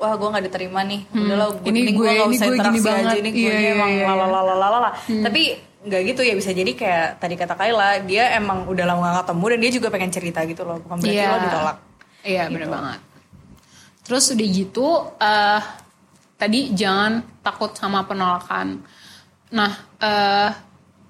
wah 0.00 0.12
gue 0.12 0.28
nggak 0.28 0.44
diterima 0.46 0.80
nih. 0.82 1.00
Udahlah 1.06 1.48
gue 1.54 1.68
Ini 1.68 1.80
gue- 1.86 2.08
nggak 2.10 2.26
usah 2.26 2.46
gue 2.46 2.56
gini 2.56 2.56
interaksi 2.56 2.80
aja 2.80 2.92
banget. 2.96 3.14
ini 3.16 3.30
gue 3.30 3.40
iya, 3.52 3.70
emang 3.70 3.90
iya. 3.92 4.04
lalalalalala. 4.08 4.90
Tapi 5.06 5.42
nggak 5.80 6.00
gitu 6.06 6.20
ya 6.20 6.34
bisa 6.34 6.50
jadi 6.50 6.72
kayak 6.74 7.08
tadi 7.16 7.34
kata 7.34 7.54
Kayla 7.54 7.88
dia 8.02 8.34
emang 8.34 8.64
udah 8.64 8.84
lama 8.84 9.00
gak 9.06 9.24
ketemu 9.24 9.44
dan 9.46 9.58
dia 9.58 9.70
juga 9.72 9.88
pengen 9.88 10.10
cerita 10.10 10.40
gitu 10.44 10.62
loh 10.62 10.76
bukan 10.78 10.96
berarti 10.98 11.14
Iya. 11.14 11.24
lo 11.26 11.38
ditolak. 11.40 11.76
Iya 12.20 12.42
bener 12.46 12.68
banget 12.68 13.00
Terus 14.02 14.24
udah 14.28 14.48
gitu 14.50 14.88
eh 15.16 15.60
Tadi 16.36 16.60
jangan 16.72 17.12
takut 17.40 17.72
sama 17.72 18.04
penolakan 18.04 18.80
Nah 19.50 19.72
eh 19.96 20.50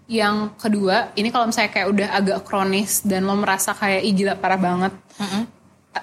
yang 0.07 0.55
kedua 0.55 1.11
Ini 1.13 1.29
kalau 1.29 1.47
misalnya 1.47 1.71
kayak 1.71 1.89
udah 1.89 2.09
agak 2.13 2.39
kronis 2.43 3.03
Dan 3.03 3.27
lo 3.27 3.35
merasa 3.35 3.71
kayak 3.73 4.03
Ih 4.03 4.13
gila 4.13 4.35
parah 4.35 4.55
banget 4.57 4.95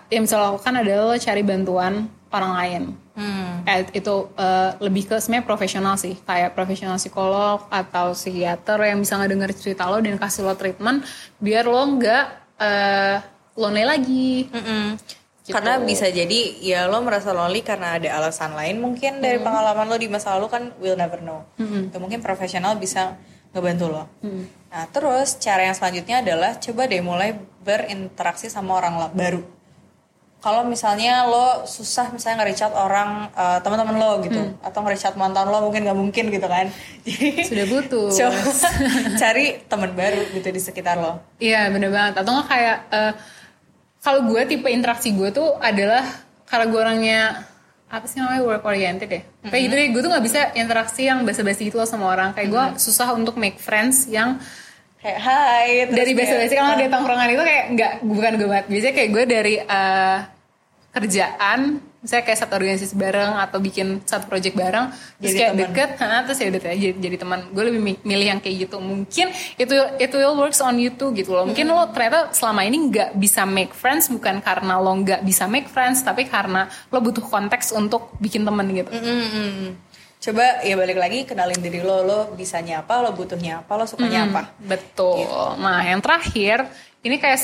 Yang 0.08 0.22
bisa 0.26 0.36
lo 0.36 0.44
lakukan 0.50 0.74
adalah 0.76 1.04
lo 1.06 1.16
cari 1.18 1.40
bantuan 1.42 1.94
orang 2.32 2.54
lain 2.58 2.84
Hmm. 3.18 3.66
Kayak 3.66 3.98
itu 3.98 4.16
eh, 4.38 4.72
lebih 4.78 5.10
ke 5.10 5.18
sebenarnya 5.18 5.50
profesional 5.50 5.98
sih 5.98 6.14
kayak 6.22 6.54
profesional 6.54 7.02
psikolog 7.02 7.66
atau 7.74 8.14
psikiater 8.14 8.78
yang 8.86 9.02
bisa 9.02 9.18
ngedenger 9.18 9.58
cerita 9.58 9.90
lo 9.90 9.98
dan 9.98 10.22
kasih 10.22 10.46
lo 10.46 10.54
treatment 10.54 11.02
biar 11.42 11.66
lo 11.66 11.82
nggak 11.98 12.26
eh, 12.62 13.18
lonely 13.58 13.84
lagi 13.90 14.46
Mm-mm. 14.54 15.02
Gitu. 15.42 15.56
Karena 15.56 15.82
bisa 15.82 16.12
jadi 16.12 16.62
ya 16.62 16.86
lo 16.86 17.02
merasa 17.02 17.34
lonely 17.34 17.66
karena 17.66 17.98
ada 17.98 18.22
alasan 18.22 18.54
lain 18.54 18.84
mungkin 18.84 19.18
dari 19.18 19.42
pengalaman 19.42 19.90
lo 19.90 19.98
di 19.98 20.12
masa 20.12 20.38
lalu 20.38 20.54
kan 20.54 20.64
we'll 20.78 21.00
never 21.00 21.18
know. 21.24 21.42
Atau 21.58 21.98
mungkin 21.98 22.22
profesional 22.22 22.78
bisa 22.78 23.18
ngebantu 23.50 23.88
lo. 23.90 24.04
Nah 24.68 24.86
terus 24.94 25.42
cara 25.42 25.66
yang 25.66 25.74
selanjutnya 25.74 26.22
adalah 26.22 26.60
coba 26.62 26.86
deh 26.86 27.02
mulai 27.02 27.34
berinteraksi 27.66 28.52
sama 28.52 28.78
orang 28.78 29.10
baru. 29.16 29.42
Kalau 30.38 30.62
misalnya 30.70 31.26
lo 31.26 31.66
susah 31.66 32.14
misalnya 32.14 32.46
nge-reach 32.46 32.62
out 32.62 32.76
orang 32.78 33.34
eh, 33.34 33.60
teman-teman 33.66 33.96
lo 33.98 34.12
gitu 34.22 34.42
atau 34.62 34.80
nge-reach 34.86 35.10
out 35.10 35.18
mantan 35.18 35.50
lo 35.50 35.66
mungkin 35.66 35.82
nggak 35.82 35.98
mungkin 35.98 36.26
gitu 36.30 36.46
kan. 36.46 36.70
Jadi 37.04 37.42
sudah 37.50 37.66
butuh 37.66 38.08
coba 38.22 38.42
cari 39.18 39.46
teman 39.66 39.92
baru 39.98 40.22
gitu 40.38 40.48
di 40.54 40.62
sekitar 40.62 41.02
lo. 41.02 41.20
Iya 41.42 41.74
bener 41.74 41.90
banget. 41.90 42.22
Atau 42.22 42.32
nggak 42.38 42.48
kayak 42.48 42.78
eh, 42.94 43.14
kalau 44.06 44.20
gue 44.30 44.42
tipe 44.46 44.70
interaksi 44.70 45.10
gue 45.12 45.30
tuh 45.34 45.58
adalah 45.58 46.06
karena 46.46 46.66
gue 46.70 46.80
orangnya 46.80 47.22
apa 47.88 48.04
sih 48.06 48.20
namanya 48.22 48.44
work 48.46 48.64
oriented 48.68 49.10
ya. 49.10 49.22
Kayak 49.50 49.62
gitu 49.68 49.74
deh. 49.74 49.88
Gue 49.90 50.02
tuh 50.06 50.12
nggak 50.14 50.26
bisa 50.28 50.42
interaksi 50.54 51.02
yang 51.10 51.26
basa-basi 51.26 51.72
gitu 51.74 51.82
loh 51.82 51.90
sama 51.90 52.14
orang. 52.14 52.38
Kayak 52.38 52.50
gue 52.54 52.64
susah 52.78 53.12
untuk 53.18 53.36
make 53.42 53.58
friends 53.58 54.06
yang 54.06 54.38
Kayak 54.98 55.20
hai 55.22 55.70
terus 55.86 55.98
dari 55.98 56.12
basa-basi 56.14 56.54
kalau 56.54 56.76
di 56.76 56.88
tongkrongan 56.88 57.30
itu 57.30 57.44
kayak 57.44 57.66
nggak 57.74 57.92
bukan 58.02 58.32
gue 58.36 58.48
banget. 58.48 58.66
Biasanya 58.68 58.94
kayak 58.94 59.10
gue 59.10 59.24
dari 59.26 59.56
eh, 59.60 60.18
kerjaan 60.92 61.60
misalnya 61.98 62.24
kayak 62.24 62.40
satu 62.40 62.54
organisasi 62.56 62.96
bareng 62.96 63.34
atau 63.36 63.58
bikin 63.60 64.00
satu 64.02 64.26
project 64.26 64.54
bareng 64.54 64.86
terus 65.18 65.34
Jadi 65.34 65.36
kayak 65.36 65.52
teman. 65.52 65.62
deket 65.66 65.90
ha, 66.00 66.18
terus 66.24 66.38
ya 66.40 66.48
udah 66.48 66.62
jadi, 66.64 66.94
jadi 66.96 67.16
teman 67.18 67.40
gue 67.52 67.64
lebih 67.68 67.82
mi- 67.84 68.02
milih 68.02 68.28
yang 68.32 68.40
kayak 68.40 68.56
gitu 68.64 68.78
mungkin 68.80 69.28
itu 69.58 69.76
itu 69.98 70.16
will 70.16 70.38
works 70.38 70.62
on 70.62 70.78
you 70.78 70.88
too 70.90 71.10
gitu 71.12 71.34
loh 71.34 71.44
mungkin 71.44 71.68
lo 71.68 71.90
ternyata 71.90 72.32
selama 72.32 72.64
ini 72.64 72.78
nggak 72.88 73.10
bisa 73.14 73.44
make 73.44 73.74
friends 73.74 74.08
bukan 74.08 74.40
karena 74.40 74.78
lo 74.78 74.94
nggak 74.96 75.22
bisa 75.22 75.50
make 75.50 75.68
friends 75.68 76.00
tapi 76.00 76.26
karena 76.26 76.66
lo 76.88 76.98
butuh 76.98 77.22
konteks 77.22 77.74
untuk 77.74 78.14
bikin 78.18 78.46
temen 78.46 78.66
gitu 78.72 78.94
Mm-mm. 78.94 79.74
Coba 80.28 80.60
ya 80.60 80.76
balik 80.76 81.00
lagi 81.00 81.24
kenalin 81.24 81.56
diri 81.64 81.80
lo, 81.80 82.04
lo 82.04 82.20
bisanya 82.36 82.84
apa, 82.84 83.00
lo 83.00 83.16
butuhnya 83.16 83.64
apa, 83.64 83.80
lo 83.80 83.88
sukanya 83.88 84.28
apa. 84.28 84.52
Betul. 84.60 85.24
Nah, 85.56 85.80
yang 85.88 86.04
terakhir 86.04 86.68
ini 87.00 87.16
kayak 87.16 87.40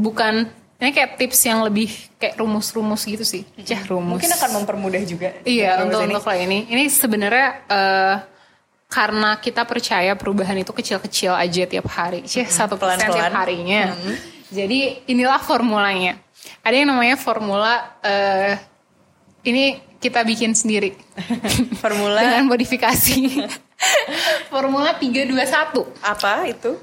bukan 0.00 0.48
ini 0.80 0.96
kayak 0.96 1.20
tips 1.20 1.44
yang 1.44 1.60
lebih 1.60 1.92
kayak 2.16 2.40
rumus-rumus 2.40 3.04
gitu 3.04 3.20
sih. 3.20 3.44
Cah 3.60 3.84
rumus. 3.84 4.16
Mungkin 4.16 4.32
akan 4.32 4.50
mempermudah 4.64 5.04
juga. 5.04 5.36
Iya 5.44 5.84
untuk 5.84 6.08
ini. 6.08 6.08
untuk 6.08 6.24
lo 6.24 6.32
ini. 6.40 6.58
Ini 6.72 6.84
sebenarnya 6.88 7.48
eh, 7.68 8.16
karena 8.88 9.36
kita 9.36 9.68
percaya 9.68 10.16
perubahan 10.16 10.56
itu 10.56 10.72
kecil-kecil 10.72 11.36
aja 11.36 11.68
tiap 11.68 11.84
hari. 11.92 12.24
Cih 12.24 12.48
satu 12.48 12.80
persen 12.80 13.12
tiap 13.12 13.28
harinya. 13.28 13.92
Jadi 14.48 15.04
inilah 15.04 15.36
formulanya. 15.44 16.16
Ada 16.64 16.80
yang 16.80 16.96
namanya 16.96 17.20
formula 17.20 18.00
eh, 18.00 18.56
ini 19.44 19.91
kita 20.02 20.26
bikin 20.26 20.58
sendiri. 20.58 20.98
Formula 21.82 22.18
dengan 22.18 22.50
modifikasi. 22.50 23.46
formula 24.52 24.94
321. 24.98 25.82
apa 26.02 26.46
itu? 26.50 26.74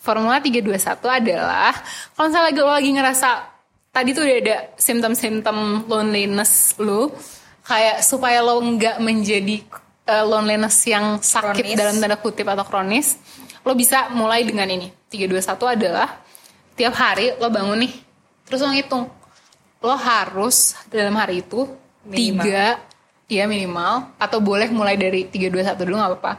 Formula 0.00 0.36
321 0.40 1.00
adalah 1.08 1.72
kalau 2.12 2.28
misalnya 2.28 2.48
lagi, 2.52 2.60
lo 2.60 2.72
lagi 2.72 2.90
ngerasa 2.92 3.28
tadi 3.88 4.10
tuh 4.12 4.28
udah 4.28 4.36
ada 4.36 4.56
simptom-simptom 4.76 5.88
loneliness 5.88 6.76
lu 6.76 7.08
kayak 7.64 8.04
supaya 8.04 8.44
lo 8.44 8.60
nggak 8.60 9.00
menjadi 9.00 9.64
uh, 10.04 10.24
loneliness 10.28 10.76
yang 10.84 11.16
sakit 11.20 11.72
Kronis. 11.72 11.78
dalam 11.80 11.96
tanda 11.96 12.20
kutip 12.20 12.44
atau 12.44 12.68
kronis, 12.68 13.16
lo 13.64 13.72
bisa 13.72 14.12
mulai 14.12 14.44
dengan 14.44 14.68
ini. 14.68 14.92
321 15.08 15.76
adalah 15.80 16.20
tiap 16.76 16.92
hari 17.00 17.32
lo 17.40 17.48
bangun 17.48 17.88
nih, 17.88 17.92
terus 18.44 18.60
lo 18.60 18.68
ngitung. 18.68 19.08
Lo 19.80 19.96
harus 19.96 20.76
dalam 20.92 21.16
hari 21.16 21.40
itu 21.40 21.64
Minimal. 22.04 22.44
tiga 22.44 22.66
ya 23.24 23.48
minimal 23.48 24.12
atau 24.20 24.36
boleh 24.38 24.68
mulai 24.68 25.00
dari 25.00 25.24
321 25.26 25.80
dulu 25.88 25.96
nggak 25.96 26.10
apa-apa. 26.12 26.32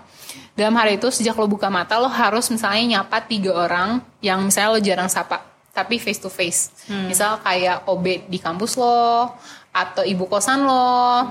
Dalam 0.56 0.76
hari 0.78 0.96
itu 0.96 1.10
sejak 1.12 1.36
lo 1.36 1.50
buka 1.50 1.68
mata 1.68 2.00
lo 2.00 2.08
harus 2.08 2.48
misalnya 2.48 3.02
nyapa 3.02 3.26
tiga 3.26 3.52
orang 3.58 4.00
yang 4.22 4.40
misalnya 4.46 4.70
lo 4.72 4.80
jarang 4.80 5.10
sapa. 5.12 5.42
tapi 5.76 6.00
face 6.00 6.24
to 6.24 6.32
face. 6.32 6.72
Misal 6.88 7.36
kayak 7.44 7.84
OB 7.84 8.32
di 8.32 8.40
kampus 8.40 8.80
lo 8.80 9.28
atau 9.76 10.08
ibu 10.08 10.24
kosan 10.24 10.64
lo 10.64 11.28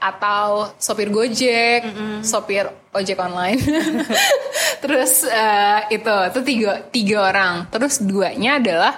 atau 0.00 0.72
sopir 0.80 1.12
Gojek, 1.12 1.84
sopir 2.24 2.64
ojek 2.88 3.20
online. 3.20 3.60
Terus 4.82 5.28
eh, 5.28 5.92
itu 5.92 6.14
itu 6.32 6.40
tiga 6.40 6.72
tiga 6.88 7.16
orang. 7.28 7.68
Terus 7.68 8.00
duanya 8.00 8.56
adalah 8.56 8.96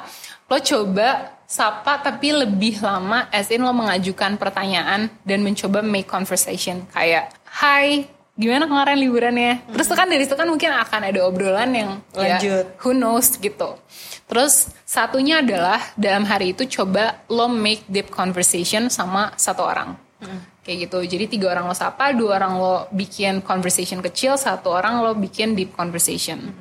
lo 0.53 0.61
coba 0.61 1.41
sapa 1.49 2.05
tapi 2.05 2.29
lebih 2.37 2.85
lama 2.85 3.25
as 3.33 3.49
in 3.49 3.65
lo 3.65 3.73
mengajukan 3.73 4.37
pertanyaan 4.37 5.09
dan 5.25 5.41
mencoba 5.41 5.81
make 5.81 6.05
conversation. 6.05 6.85
Kayak 6.93 7.33
hai 7.57 8.05
gimana 8.37 8.69
kemarin 8.69 9.01
liburannya? 9.01 9.65
Terus 9.73 9.89
tuh 9.89 9.97
kan 9.97 10.13
dari 10.13 10.29
situ 10.29 10.37
kan 10.37 10.45
mungkin 10.45 10.77
akan 10.77 11.01
ada 11.09 11.21
obrolan 11.25 11.73
yang 11.73 11.91
ya, 12.13 12.37
Lanjut. 12.37 12.65
who 12.85 12.93
knows 12.93 13.33
gitu. 13.41 13.81
Terus 14.29 14.69
satunya 14.85 15.41
adalah 15.41 15.81
dalam 15.97 16.29
hari 16.29 16.53
itu 16.53 16.69
coba 16.69 17.25
lo 17.33 17.49
make 17.49 17.89
deep 17.89 18.13
conversation 18.13 18.93
sama 18.93 19.33
satu 19.41 19.65
orang. 19.65 19.97
Kayak 20.63 20.89
gitu. 20.89 21.17
Jadi 21.17 21.25
tiga 21.33 21.57
orang 21.57 21.65
lo 21.65 21.77
sapa 21.77 22.13
dua 22.13 22.37
orang 22.37 22.61
lo 22.61 22.77
bikin 22.93 23.41
conversation 23.41 24.05
kecil 24.05 24.37
satu 24.37 24.69
orang 24.69 25.01
lo 25.01 25.17
bikin 25.17 25.57
deep 25.57 25.73
conversation. 25.73 26.53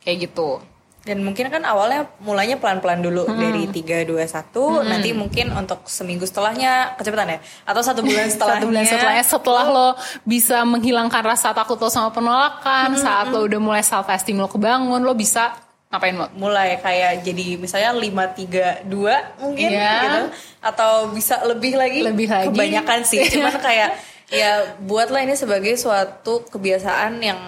Kayak 0.00 0.32
gitu 0.32 0.60
Dan 1.04 1.20
mungkin 1.20 1.46
kan 1.46 1.60
awalnya 1.62 2.08
mulainya 2.18 2.56
pelan-pelan 2.56 2.98
dulu 2.98 3.28
dari 3.28 3.68
3 3.68 4.08
2 4.08 4.16
1, 4.16 4.56
nanti 4.82 5.12
mungkin 5.12 5.52
untuk 5.52 5.84
seminggu 5.84 6.24
setelahnya 6.24 6.96
kecepatan 6.96 7.28
ya 7.28 7.38
atau 7.62 7.80
satu 7.80 8.00
bulan 8.00 8.24
setelahnya. 8.32 8.56
satu 8.56 8.66
bulan 8.66 8.84
setelahnya 8.86 9.24
setelah 9.26 9.64
lo 9.66 9.88
bisa 10.24 10.64
menghilangkan 10.64 11.20
rasa 11.22 11.52
takut 11.52 11.76
lo 11.76 11.88
sama 11.88 12.08
penolakan 12.08 12.96
saat 12.96 13.28
lo 13.28 13.44
udah 13.44 13.60
mulai 13.60 13.82
self 13.82 14.08
esteem 14.08 14.36
lo 14.36 14.48
kebangun 14.48 15.00
lo 15.00 15.12
bisa 15.12 15.52
ngapain 15.86 16.16
lo 16.16 16.26
mulai 16.34 16.80
kayak 16.80 17.20
jadi 17.20 17.46
misalnya 17.54 17.92
5 17.92 18.88
3 18.88 18.88
2 18.88 19.44
mungkin 19.44 19.68
Iya. 19.70 19.92
gitu 20.00 20.20
atau 20.64 21.12
bisa 21.12 21.44
lebih 21.44 21.76
lagi. 21.76 22.00
Lebih 22.00 22.26
lagi. 22.26 22.48
Kebanyakan 22.48 22.98
sih, 23.04 23.20
cuman 23.28 23.52
kayak 23.60 23.92
ya 24.26 24.78
buatlah 24.78 25.20
ini 25.20 25.34
sebagai 25.34 25.74
suatu 25.74 26.44
kebiasaan 26.48 27.20
yang 27.20 27.38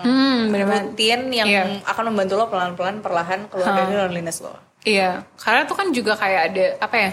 bener-bener. 0.48 0.92
rutin 0.92 1.20
yang 1.30 1.48
Iya. 1.48 1.62
akan 1.84 2.12
membantu 2.12 2.34
lo 2.36 2.46
pelan-pelan 2.46 3.00
perlahan 3.00 3.48
keluar 3.48 3.72
dari 3.74 3.94
loneliness 3.94 4.40
lo. 4.40 4.52
Iya, 4.82 5.24
karena 5.34 5.66
tuh 5.66 5.74
kan 5.74 5.90
juga 5.90 6.14
kayak 6.14 6.40
ada 6.46 6.64
apa 6.78 6.96
ya? 6.96 7.10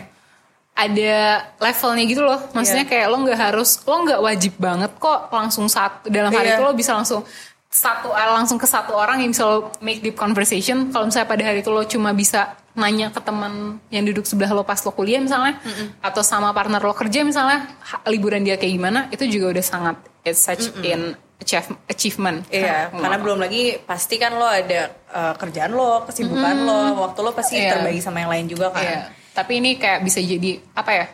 Ada 0.73 1.13
levelnya 1.57 2.03
gitu 2.05 2.21
loh. 2.21 2.39
Maksudnya 2.51 2.85
kayak 2.85 3.05
lo 3.07 3.21
nggak 3.21 3.39
harus, 3.39 3.77
lo 3.81 3.95
nggak 4.03 4.19
wajib 4.19 4.53
banget 4.57 4.91
kok 4.97 5.29
langsung 5.29 5.65
satu 5.65 6.09
dalam 6.09 6.29
hari 6.29 6.49
Iya. 6.49 6.57
itu 6.57 6.63
lo 6.63 6.73
bisa 6.73 6.93
langsung 6.93 7.21
satu 7.69 8.09
langsung 8.13 8.57
ke 8.57 8.65
satu 8.65 8.93
orang 8.93 9.21
yang 9.21 9.33
bisa 9.33 9.45
lo 9.45 9.73
make 9.79 10.01
deep 10.01 10.13
conversation. 10.13 10.89
Kalau 10.89 11.09
misalnya 11.09 11.25
pada 11.25 11.43
hari 11.45 11.61
itu 11.61 11.69
lo 11.69 11.81
cuma 11.85 12.13
bisa 12.13 12.57
nanya 12.73 13.13
ke 13.13 13.21
teman 13.21 13.77
yang 13.87 14.01
duduk 14.01 14.25
sebelah 14.25 14.49
lo 14.49 14.65
pas 14.65 14.81
lo 14.81 14.89
kuliah 14.89 15.21
misalnya, 15.21 15.61
atau 16.01 16.25
sama 16.25 16.49
partner 16.51 16.81
lo 16.81 16.93
kerja 16.93 17.21
misalnya, 17.21 17.69
liburan 18.09 18.41
dia 18.41 18.57
kayak 18.57 18.73
gimana, 18.73 18.99
itu 19.13 19.29
juga 19.29 19.53
udah 19.53 19.65
sangat 19.65 19.95
it's 20.25 20.41
such 20.41 20.73
in 20.81 21.13
achieve- 21.37 21.77
achievement. 21.85 22.47
Iya, 22.49 22.89
Nah, 22.89 22.97
karena 22.97 23.17
belum 23.21 23.37
lagi 23.37 23.77
pasti 23.77 24.17
kan 24.17 24.33
lo 24.33 24.47
ada 24.47 24.89
uh, 25.11 25.33
kerjaan 25.37 25.69
lo, 25.69 26.01
kesibukan 26.03 26.55
lo, 26.65 26.79
waktu 27.03 27.19
lo 27.21 27.31
pasti 27.31 27.61
Iya. 27.61 27.77
terbagi 27.77 28.01
sama 28.01 28.25
yang 28.25 28.31
lain 28.33 28.45
juga 28.49 28.73
kan. 28.73 28.81
Iya. 28.81 29.01
Tapi 29.33 29.51
ini 29.61 29.77
kayak 29.77 30.01
bisa 30.01 30.17
jadi 30.17 30.57
apa 30.73 30.91
ya? 30.93 31.05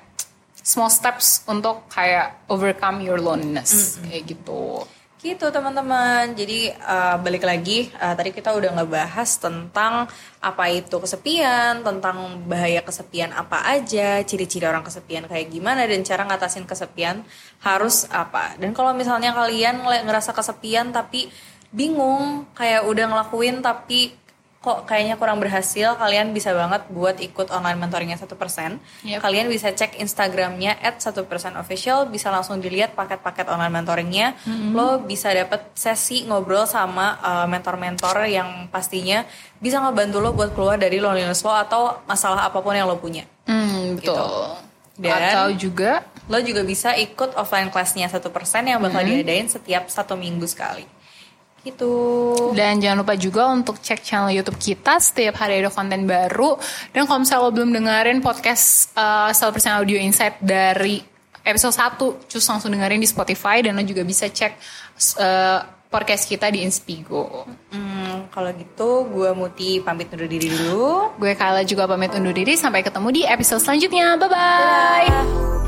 Small 0.60 0.92
steps 0.92 1.44
untuk 1.44 1.88
kayak 1.90 2.46
overcome 2.48 3.02
your 3.02 3.18
loneliness 3.18 3.98
kayak 4.06 4.28
gitu. 4.28 4.86
Gitu 5.20 5.52
teman-teman. 5.52 6.32
Jadi 6.32 6.72
uh, 6.80 7.20
balik 7.20 7.44
lagi 7.44 7.92
uh, 8.00 8.16
tadi 8.16 8.32
kita 8.32 8.56
udah 8.56 8.72
ngebahas 8.72 9.28
tentang 9.36 10.08
apa 10.40 10.64
itu 10.72 10.96
kesepian, 10.96 11.84
tentang 11.84 12.48
bahaya 12.48 12.80
kesepian 12.80 13.36
apa 13.36 13.68
aja, 13.68 14.24
ciri-ciri 14.24 14.64
orang 14.64 14.80
kesepian 14.80 15.28
kayak 15.28 15.52
gimana 15.52 15.84
dan 15.84 16.08
cara 16.08 16.24
ngatasin 16.24 16.64
kesepian 16.64 17.28
harus 17.60 18.08
apa. 18.16 18.56
Dan 18.64 18.72
kalau 18.72 18.96
misalnya 18.96 19.36
kalian 19.36 19.84
ngerasa 19.84 20.32
kesepian 20.32 20.96
tapi 20.96 21.28
bingung 21.68 22.48
kayak 22.56 22.88
udah 22.88 23.12
ngelakuin 23.12 23.60
tapi 23.60 24.16
kok 24.60 24.92
kayaknya 24.92 25.16
kurang 25.16 25.40
berhasil, 25.40 25.96
kalian 25.96 26.36
bisa 26.36 26.52
banget 26.52 26.84
buat 26.92 27.16
ikut 27.16 27.48
online 27.48 27.80
mentoringnya 27.80 28.20
1%. 28.20 28.28
Yep. 29.08 29.24
Kalian 29.24 29.48
bisa 29.48 29.72
cek 29.72 29.96
Instagramnya 29.96 30.76
at 30.84 31.00
1% 31.00 31.16
official, 31.56 32.12
bisa 32.12 32.28
langsung 32.28 32.60
dilihat 32.60 32.92
paket-paket 32.92 33.48
online 33.48 33.72
mentoringnya. 33.72 34.36
Lo 34.76 35.00
bisa 35.00 35.32
dapet 35.32 35.64
sesi 35.80 36.28
ngobrol 36.28 36.68
sama 36.68 37.16
uh, 37.24 37.48
mentor-mentor 37.48 38.28
yang 38.28 38.68
pastinya 38.68 39.24
bisa 39.64 39.80
ngebantu 39.80 40.20
lo 40.20 40.36
buat 40.36 40.52
keluar 40.52 40.76
dari 40.76 41.00
loneliness 41.00 41.40
lo 41.40 41.56
atau 41.56 42.04
masalah 42.04 42.52
apa 42.52 42.60
pun 42.60 42.76
yang 42.76 42.92
lo 42.92 43.00
punya. 43.00 43.24
Hmm, 43.48 43.96
betul. 43.96 44.12
Gitu. 44.12 44.28
Dan- 45.00 45.32
Atau 45.32 45.56
juga 45.56 46.04
Lo 46.30 46.38
juga 46.46 46.62
bisa 46.62 46.94
ikut 46.94 47.34
offline 47.34 47.74
kelasnya 47.74 48.06
1% 48.06 48.22
yang 48.62 48.78
bakal 48.78 49.02
diadain 49.02 49.50
setiap 49.50 49.90
satu 49.90 50.14
minggu 50.14 50.46
sekali. 50.46 50.86
Gitu. 51.60 51.92
dan 52.56 52.80
jangan 52.80 53.04
lupa 53.04 53.20
juga 53.20 53.52
untuk 53.52 53.84
cek 53.84 54.00
channel 54.00 54.32
YouTube 54.32 54.56
kita 54.56 54.98
setiap 54.98 55.44
hari 55.44 55.60
ada 55.60 55.68
konten 55.68 56.08
baru. 56.08 56.56
Dan 56.96 57.04
kalau 57.04 57.20
misalnya 57.22 57.46
lo 57.46 57.52
belum 57.52 57.70
dengerin 57.76 58.20
podcast 58.24 58.96
uh, 58.96 59.30
100% 59.32 59.80
Audio 59.80 60.00
Insight 60.00 60.40
dari 60.40 61.04
episode 61.44 61.76
1, 61.76 62.32
cus 62.32 62.46
langsung 62.48 62.72
dengerin 62.72 63.04
di 63.04 63.10
Spotify 63.10 63.60
dan 63.60 63.76
lo 63.76 63.84
juga 63.84 64.08
bisa 64.08 64.32
cek 64.32 64.54
uh, 65.20 65.60
podcast 65.90 66.30
kita 66.30 66.54
di 66.54 66.62
Inspigo. 66.62 67.50
Hmm, 67.74 68.30
kalau 68.30 68.54
gitu 68.54 69.10
gue 69.10 69.30
Muti 69.34 69.82
pamit 69.82 70.08
undur 70.14 70.30
diri 70.30 70.48
dulu. 70.54 71.18
Gue 71.18 71.34
Kala 71.34 71.66
juga 71.66 71.90
pamit 71.90 72.14
undur 72.14 72.32
diri 72.32 72.54
sampai 72.56 72.86
ketemu 72.86 73.10
di 73.10 73.22
episode 73.26 73.60
selanjutnya. 73.60 74.16
Bye 74.16 74.30
bye. 74.30 75.08
Bye. 75.10 75.59